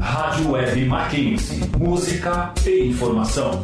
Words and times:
Rádio 0.00 0.50
Web 0.50 0.84
Mackenzie. 0.86 1.60
Música 1.78 2.52
e 2.66 2.88
informação. 2.88 3.62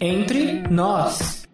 Entre 0.00 0.62
nós. 0.70 1.46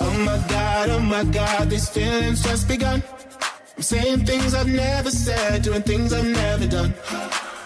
Oh 0.00 0.10
my 0.18 0.38
god, 0.48 0.90
oh 0.90 1.00
my 1.00 1.24
god, 1.24 1.70
these 1.70 1.88
feelings 1.88 2.42
just 2.42 2.68
begun. 2.68 3.02
I'm 3.76 3.82
saying 3.82 4.26
things 4.26 4.54
I've 4.54 4.68
never 4.68 5.10
said, 5.10 5.62
doing 5.62 5.82
things 5.82 6.12
I've 6.12 6.26
never 6.26 6.66
done. 6.66 6.94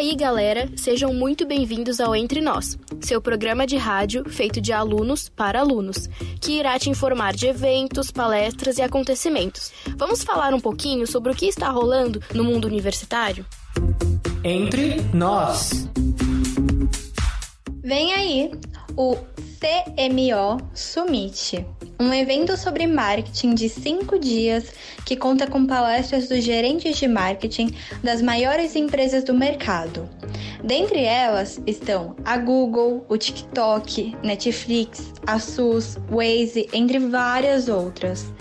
Aí, 0.00 0.14
galera, 0.14 0.66
sejam 0.76 1.12
muito 1.12 1.46
bem-vindos 1.46 2.00
ao 2.00 2.16
Entre 2.16 2.40
Nós, 2.40 2.78
seu 3.02 3.20
programa 3.20 3.66
de 3.66 3.76
rádio 3.76 4.24
feito 4.30 4.58
de 4.58 4.72
alunos 4.72 5.28
para 5.28 5.60
alunos, 5.60 6.08
que 6.40 6.52
irá 6.52 6.78
te 6.78 6.88
informar 6.88 7.34
de 7.34 7.46
eventos, 7.46 8.10
palestras 8.10 8.78
e 8.78 8.82
acontecimentos. 8.82 9.70
Vamos 9.98 10.24
falar 10.24 10.54
um 10.54 10.60
pouquinho 10.60 11.06
sobre 11.06 11.30
o 11.30 11.34
que 11.34 11.44
está 11.44 11.68
rolando 11.68 12.18
no 12.34 12.42
mundo 12.42 12.66
universitário? 12.66 13.44
Entre 14.42 15.02
nós. 15.12 15.86
Vem 17.82 18.14
aí 18.14 18.52
o 18.96 19.18
CMO 19.60 20.56
Summit, 20.72 21.66
um 22.00 22.14
evento 22.14 22.56
sobre 22.56 22.86
marketing 22.86 23.54
de 23.54 23.68
cinco 23.68 24.18
dias 24.18 24.72
que 25.04 25.14
conta 25.14 25.46
com 25.46 25.66
palestras 25.66 26.30
dos 26.30 26.42
gerentes 26.42 26.96
de 26.96 27.06
marketing 27.06 27.76
das 28.02 28.22
maiores 28.22 28.74
empresas 28.74 29.22
do 29.22 29.34
mercado. 29.34 30.08
Dentre 30.64 31.04
elas 31.04 31.60
estão 31.66 32.16
a 32.24 32.38
Google, 32.38 33.04
o 33.06 33.18
TikTok, 33.18 34.16
Netflix, 34.22 35.12
a 35.26 35.38
SUS, 35.38 35.98
Waze, 36.10 36.66
entre 36.72 36.98
várias 36.98 37.68
outras. 37.68 38.32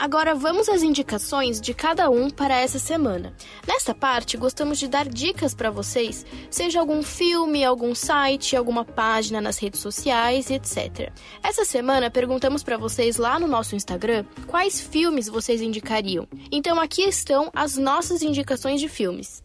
Agora 0.00 0.34
vamos 0.34 0.66
às 0.70 0.82
indicações 0.82 1.60
de 1.60 1.74
cada 1.74 2.08
um 2.08 2.30
para 2.30 2.58
essa 2.58 2.78
semana. 2.78 3.34
Nesta 3.68 3.94
parte, 3.94 4.38
gostamos 4.38 4.78
de 4.78 4.88
dar 4.88 5.06
dicas 5.06 5.52
para 5.52 5.70
vocês, 5.70 6.24
seja 6.50 6.80
algum 6.80 7.02
filme, 7.02 7.62
algum 7.62 7.94
site, 7.94 8.56
alguma 8.56 8.82
página 8.82 9.42
nas 9.42 9.58
redes 9.58 9.78
sociais, 9.78 10.50
etc. 10.50 11.12
Essa 11.42 11.66
semana 11.66 12.10
perguntamos 12.10 12.62
para 12.62 12.78
vocês 12.78 13.18
lá 13.18 13.38
no 13.38 13.46
nosso 13.46 13.76
Instagram 13.76 14.24
quais 14.46 14.80
filmes 14.80 15.28
vocês 15.28 15.60
indicariam. 15.60 16.26
Então 16.50 16.80
aqui 16.80 17.02
estão 17.02 17.50
as 17.54 17.76
nossas 17.76 18.22
indicações 18.22 18.80
de 18.80 18.88
filmes. 18.88 19.42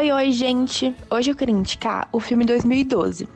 Oi, 0.00 0.10
oi, 0.12 0.32
gente! 0.32 0.96
Hoje 1.10 1.30
eu 1.30 1.36
queria 1.36 1.54
indicar 1.54 2.08
o 2.10 2.18
filme 2.20 2.42
2012. 2.46 3.28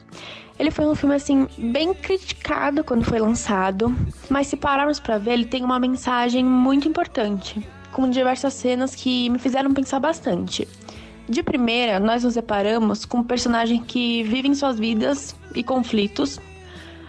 Ele 0.59 0.71
foi 0.71 0.87
um 0.87 0.95
filme 0.95 1.15
assim 1.15 1.47
bem 1.59 1.93
criticado 1.93 2.83
quando 2.83 3.05
foi 3.05 3.19
lançado, 3.19 3.95
mas 4.31 4.47
se 4.47 4.57
pararmos 4.57 4.99
para 4.99 5.19
ver, 5.19 5.33
ele 5.33 5.45
tem 5.45 5.63
uma 5.63 5.79
mensagem 5.79 6.43
muito 6.43 6.89
importante, 6.89 7.61
com 7.93 8.09
diversas 8.09 8.55
cenas 8.55 8.95
que 8.95 9.29
me 9.29 9.39
fizeram 9.39 9.75
pensar 9.75 10.01
bastante. 10.01 10.67
De 11.29 11.43
primeira, 11.43 12.01
nós 12.01 12.25
nos 12.25 12.33
deparamos 12.33 13.05
com 13.05 13.19
um 13.19 13.25
personagem 13.25 13.83
que 13.83 14.23
vive 14.23 14.49
em 14.49 14.55
suas 14.55 14.79
vidas 14.79 15.37
e 15.55 15.63
conflitos 15.63 16.41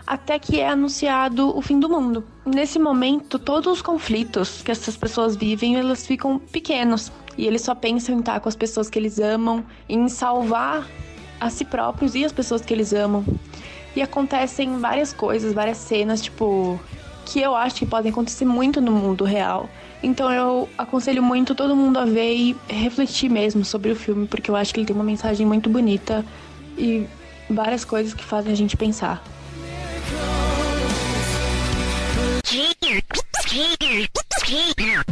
até 0.05 0.37
que 0.37 0.59
é 0.59 0.69
anunciado 0.69 1.55
o 1.57 1.61
fim 1.61 1.79
do 1.79 1.89
mundo. 1.89 2.23
Nesse 2.45 2.77
momento, 2.77 3.39
todos 3.39 3.73
os 3.73 3.81
conflitos 3.81 4.61
que 4.61 4.71
essas 4.71 4.95
pessoas 4.95 5.35
vivem, 5.35 5.77
elas 5.77 6.05
ficam 6.05 6.37
pequenos 6.37 7.11
e 7.37 7.45
eles 7.45 7.61
só 7.61 7.73
pensam 7.73 8.15
em 8.15 8.19
estar 8.19 8.39
com 8.39 8.47
as 8.47 8.55
pessoas 8.55 8.89
que 8.89 8.99
eles 8.99 9.19
amam, 9.19 9.63
em 9.89 10.07
salvar 10.07 10.87
a 11.39 11.49
si 11.49 11.65
próprios 11.65 12.15
e 12.15 12.23
as 12.23 12.31
pessoas 12.31 12.61
que 12.61 12.73
eles 12.73 12.93
amam. 12.93 13.25
E 13.95 14.01
acontecem 14.01 14.77
várias 14.77 15.11
coisas, 15.11 15.53
várias 15.53 15.77
cenas, 15.77 16.21
tipo, 16.21 16.79
que 17.25 17.39
eu 17.39 17.55
acho 17.55 17.77
que 17.77 17.85
podem 17.85 18.11
acontecer 18.11 18.45
muito 18.45 18.79
no 18.79 18.91
mundo 18.91 19.23
real. 19.23 19.69
Então 20.03 20.31
eu 20.31 20.69
aconselho 20.77 21.23
muito 21.23 21.55
todo 21.55 21.75
mundo 21.75 21.97
a 21.97 22.05
ver 22.05 22.35
e 22.35 22.55
refletir 22.67 23.29
mesmo 23.29 23.65
sobre 23.65 23.91
o 23.91 23.95
filme, 23.95 24.27
porque 24.27 24.51
eu 24.51 24.55
acho 24.55 24.73
que 24.73 24.79
ele 24.79 24.87
tem 24.87 24.95
uma 24.95 25.03
mensagem 25.03 25.45
muito 25.45 25.69
bonita 25.69 26.23
e 26.77 27.07
várias 27.49 27.83
coisas 27.83 28.13
que 28.13 28.23
fazem 28.23 28.51
a 28.51 28.55
gente 28.55 28.77
pensar. 28.77 29.23
Skater, 32.55 33.01
skater, 33.41 34.07
skater. 34.39 35.03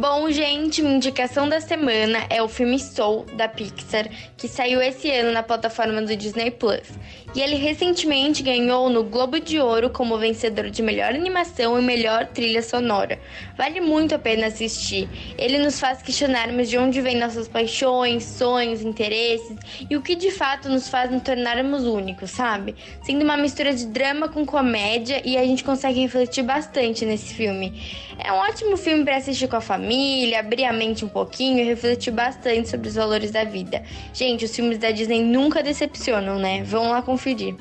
Bom, 0.00 0.30
gente, 0.30 0.80
última 0.80 0.96
indicação 0.96 1.46
da 1.46 1.60
semana 1.60 2.24
é 2.30 2.42
o 2.42 2.48
filme 2.48 2.78
Soul, 2.78 3.26
da 3.36 3.46
Pixar, 3.46 4.08
que 4.34 4.48
saiu 4.48 4.80
esse 4.80 5.10
ano 5.10 5.30
na 5.30 5.42
plataforma 5.42 6.00
do 6.00 6.16
Disney 6.16 6.50
Plus. 6.50 6.88
E 7.34 7.40
ele 7.40 7.56
recentemente 7.56 8.42
ganhou 8.42 8.88
no 8.88 9.04
Globo 9.04 9.38
de 9.38 9.60
Ouro 9.60 9.90
como 9.90 10.16
vencedor 10.16 10.70
de 10.70 10.82
melhor 10.82 11.14
animação 11.14 11.78
e 11.78 11.82
melhor 11.82 12.26
trilha 12.28 12.62
sonora. 12.62 13.20
Vale 13.58 13.80
muito 13.80 14.14
a 14.14 14.18
pena 14.18 14.46
assistir. 14.46 15.06
Ele 15.36 15.58
nos 15.58 15.78
faz 15.78 16.00
questionarmos 16.00 16.70
de 16.70 16.78
onde 16.78 17.00
vêm 17.02 17.18
nossas 17.18 17.46
paixões, 17.46 18.24
sonhos, 18.24 18.80
interesses 18.80 19.56
e 19.88 19.96
o 19.96 20.02
que 20.02 20.14
de 20.14 20.30
fato 20.30 20.68
nos 20.70 20.88
faz 20.88 21.10
nos 21.10 21.22
tornarmos 21.22 21.84
únicos, 21.84 22.30
sabe? 22.30 22.74
Sendo 23.02 23.22
uma 23.22 23.36
mistura 23.36 23.74
de 23.74 23.86
drama 23.86 24.28
com 24.28 24.46
comédia 24.46 25.20
e 25.24 25.36
a 25.36 25.44
gente 25.44 25.62
consegue 25.62 26.00
refletir 26.00 26.42
bastante 26.42 27.04
nesse 27.04 27.34
filme. 27.34 27.80
É 28.18 28.32
um 28.32 28.36
ótimo 28.36 28.76
filme 28.76 29.04
para 29.04 29.16
assistir 29.16 29.46
com 29.46 29.56
a 29.56 29.60
família, 29.60 29.89
abrir 30.34 30.64
a 30.64 30.72
mente 30.72 31.04
um 31.04 31.08
pouquinho 31.08 31.58
e 31.58 31.64
refletir 31.64 32.12
bastante 32.12 32.68
sobre 32.68 32.88
os 32.88 32.94
valores 32.94 33.30
da 33.30 33.44
vida. 33.44 33.82
Gente, 34.12 34.44
os 34.44 34.54
filmes 34.54 34.78
da 34.78 34.90
Disney 34.90 35.22
nunca 35.22 35.62
decepcionam, 35.62 36.38
né? 36.38 36.62
Vão 36.62 36.90
lá 36.90 37.02
conferir. 37.02 37.54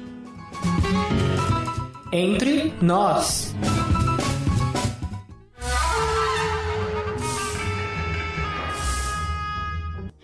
Entre 2.12 2.74
nós. 2.82 3.56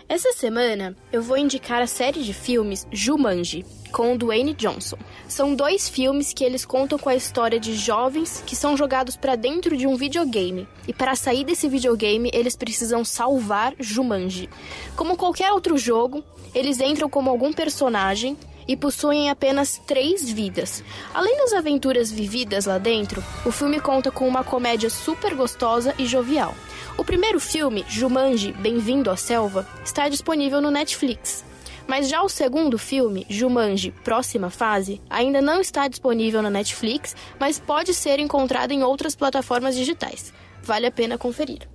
Essa 0.08 0.32
semana 0.32 0.96
eu 1.12 1.22
vou 1.22 1.38
indicar 1.38 1.82
a 1.82 1.88
série 1.88 2.24
de 2.24 2.34
filmes 2.34 2.88
Jumanji, 2.90 3.66
com 3.96 4.14
o 4.14 4.18
Dwayne 4.18 4.54
Johnson. 4.54 4.98
São 5.26 5.56
dois 5.56 5.88
filmes 5.88 6.34
que 6.34 6.44
eles 6.44 6.66
contam 6.66 7.00
com 7.00 7.08
a 7.08 7.16
história 7.16 7.58
de 7.58 7.74
jovens 7.74 8.44
que 8.46 8.54
são 8.54 8.76
jogados 8.76 9.16
para 9.16 9.38
dentro 9.38 9.78
de 9.78 9.88
um 9.88 9.96
videogame. 9.96 10.68
E 10.86 10.92
para 10.92 11.16
sair 11.16 11.46
desse 11.46 11.70
videogame, 11.70 12.30
eles 12.34 12.58
precisam 12.58 13.06
salvar 13.06 13.74
Jumanji. 13.80 14.50
Como 14.98 15.16
qualquer 15.16 15.54
outro 15.54 15.78
jogo, 15.78 16.22
eles 16.54 16.82
entram 16.82 17.10
como 17.10 17.30
algum 17.30 17.54
personagem 17.54 18.38
e 18.68 18.76
possuem 18.76 19.30
apenas 19.30 19.82
três 19.88 20.30
vidas. 20.30 20.84
Além 21.14 21.38
das 21.38 21.54
aventuras 21.54 22.12
vividas 22.12 22.66
lá 22.66 22.78
dentro, 22.78 23.24
o 23.46 23.52
filme 23.52 23.80
conta 23.80 24.12
com 24.12 24.28
uma 24.28 24.44
comédia 24.44 24.90
super 24.90 25.34
gostosa 25.36 25.96
e 25.98 26.06
jovial. 26.06 26.54
O 26.98 27.06
primeiro 27.06 27.40
filme, 27.40 27.86
Jumanji 27.88 28.52
Bem-vindo 28.52 29.10
à 29.10 29.16
Selva, 29.16 29.66
está 29.86 30.10
disponível 30.10 30.60
no 30.60 30.70
Netflix. 30.70 31.46
Mas 31.88 32.10
já 32.10 32.22
o 32.22 32.30
segundo 32.30 32.78
filme, 32.78 33.26
Jumanji 33.30 33.92
Próxima 34.04 34.50
Fase, 34.50 35.02
ainda 35.10 35.42
não 35.42 35.62
está 35.62 35.88
disponível 35.88 36.42
na 36.42 36.50
Netflix, 36.50 37.16
mas 37.40 37.60
pode 37.60 37.94
ser 37.94 38.20
encontrado 38.20 38.72
em 38.72 38.84
outras 38.84 39.16
plataformas 39.16 39.76
digitais. 39.76 40.34
Vale 40.64 40.88
a 40.88 40.92
pena 40.92 41.18
conferir. 41.18 41.68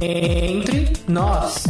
Entre 0.00 0.92
nós. 1.08 1.64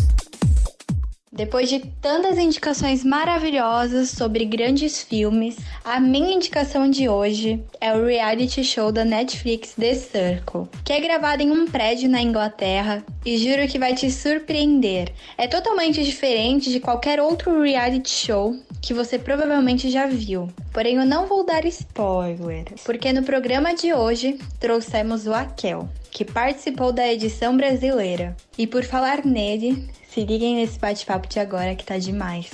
Depois 1.30 1.69
de 1.69 1.80
tantas 2.00 2.38
indicações 2.38 3.04
maravilhosas 3.04 4.10
sobre 4.10 4.46
grandes 4.46 5.02
filmes, 5.02 5.56
a 5.84 6.00
minha 6.00 6.34
indicação 6.34 6.88
de 6.90 7.06
hoje 7.06 7.62
é 7.80 7.92
o 7.94 8.06
reality 8.06 8.64
show 8.64 8.90
da 8.90 9.04
Netflix 9.04 9.75
The 9.75 9.94
Circle, 9.94 10.69
que 10.82 10.92
é 10.92 11.00
gravado 11.00 11.42
em 11.42 11.50
um 11.50 11.66
prédio 11.66 12.08
na 12.08 12.22
Inglaterra 12.22 13.04
e 13.26 13.36
juro 13.36 13.69
que 13.69 13.78
vai 13.78 13.94
te 13.94 14.10
surpreender. 14.10 15.12
É 15.36 15.46
totalmente 15.46 16.02
diferente 16.02 16.70
de 16.70 16.80
qualquer 16.80 17.20
outro 17.20 17.60
reality 17.60 18.08
show 18.08 18.56
que 18.80 18.94
você 18.94 19.19
provavelmente 19.19 19.90
já 19.90 20.06
viu. 20.06 20.48
Porém, 20.72 20.96
eu 20.96 21.04
não 21.04 21.26
vou 21.26 21.44
dar 21.44 21.66
spoiler, 21.66 22.64
porque 22.84 23.12
no 23.12 23.22
programa 23.22 23.75
de 23.75 23.92
hoje 23.92 24.38
trouxemos 24.58 25.26
o 25.26 25.34
Akel, 25.34 25.88
que 26.10 26.25
participou 26.25 26.90
da 26.90 27.06
edição 27.06 27.54
brasileira. 27.54 28.34
E 28.56 28.66
por 28.66 28.82
falar 28.84 29.26
nele, 29.26 29.88
se 30.18 30.24
liguem 30.24 30.56
nesse 30.56 30.80
bate-papo 30.80 31.28
de 31.28 31.38
agora 31.38 31.76
que 31.76 31.84
tá 31.84 31.96
demais. 31.96 32.50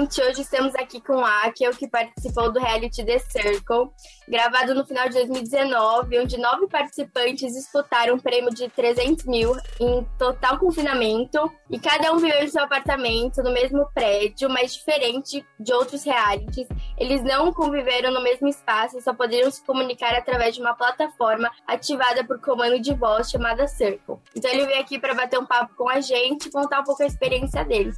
Gente! 0.00 0.22
Hoje 0.22 0.42
estamos 0.42 0.74
aqui 0.74 1.00
com 1.00 1.24
a 1.24 1.42
Akel, 1.42 1.72
que 1.72 1.86
participou 1.86 2.50
do 2.50 2.58
reality 2.58 3.04
The 3.04 3.18
Circle, 3.18 3.90
gravado 4.28 4.74
no 4.74 4.86
final 4.86 5.08
de 5.08 5.14
2019, 5.14 6.20
onde 6.20 6.38
nove 6.38 6.66
participantes 6.68 7.52
disputaram 7.52 8.14
um 8.14 8.18
prêmio 8.18 8.50
de 8.50 8.68
300 8.68 9.26
mil 9.26 9.54
em 9.78 10.06
total 10.18 10.58
confinamento, 10.58 11.50
e 11.68 11.78
cada 11.78 12.12
um 12.12 12.18
viveu 12.18 12.42
em 12.42 12.48
seu 12.48 12.62
apartamento, 12.62 13.42
no 13.42 13.52
mesmo 13.52 13.86
prédio, 13.92 14.48
mas 14.48 14.74
diferente 14.74 15.44
de 15.58 15.72
outros 15.72 16.04
realities. 16.04 16.68
Eles 16.96 17.22
não 17.22 17.52
conviveram 17.52 18.10
no 18.12 18.22
mesmo 18.22 18.48
espaço 18.48 18.98
e 18.98 19.02
só 19.02 19.12
poderiam 19.12 19.50
se 19.50 19.64
comunicar 19.64 20.14
através 20.14 20.54
de 20.54 20.60
uma 20.60 20.74
plataforma 20.74 21.50
ativada 21.66 22.24
por 22.24 22.40
comando 22.40 22.80
de 22.80 22.94
voz 22.94 23.30
chamada 23.30 23.66
Circle. 23.66 24.16
Então 24.34 24.50
ele 24.50 24.66
veio 24.66 24.80
aqui 24.80 24.98
para 24.98 25.14
bater 25.14 25.38
um 25.38 25.46
papo 25.46 25.74
com 25.76 25.88
a 25.88 26.00
gente 26.00 26.48
e 26.48 26.50
contar 26.52 26.80
um 26.80 26.84
pouco 26.84 27.02
a 27.02 27.06
experiência 27.06 27.64
deles. 27.64 27.96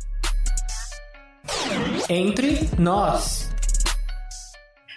Entre 2.08 2.68
nós. 2.78 3.52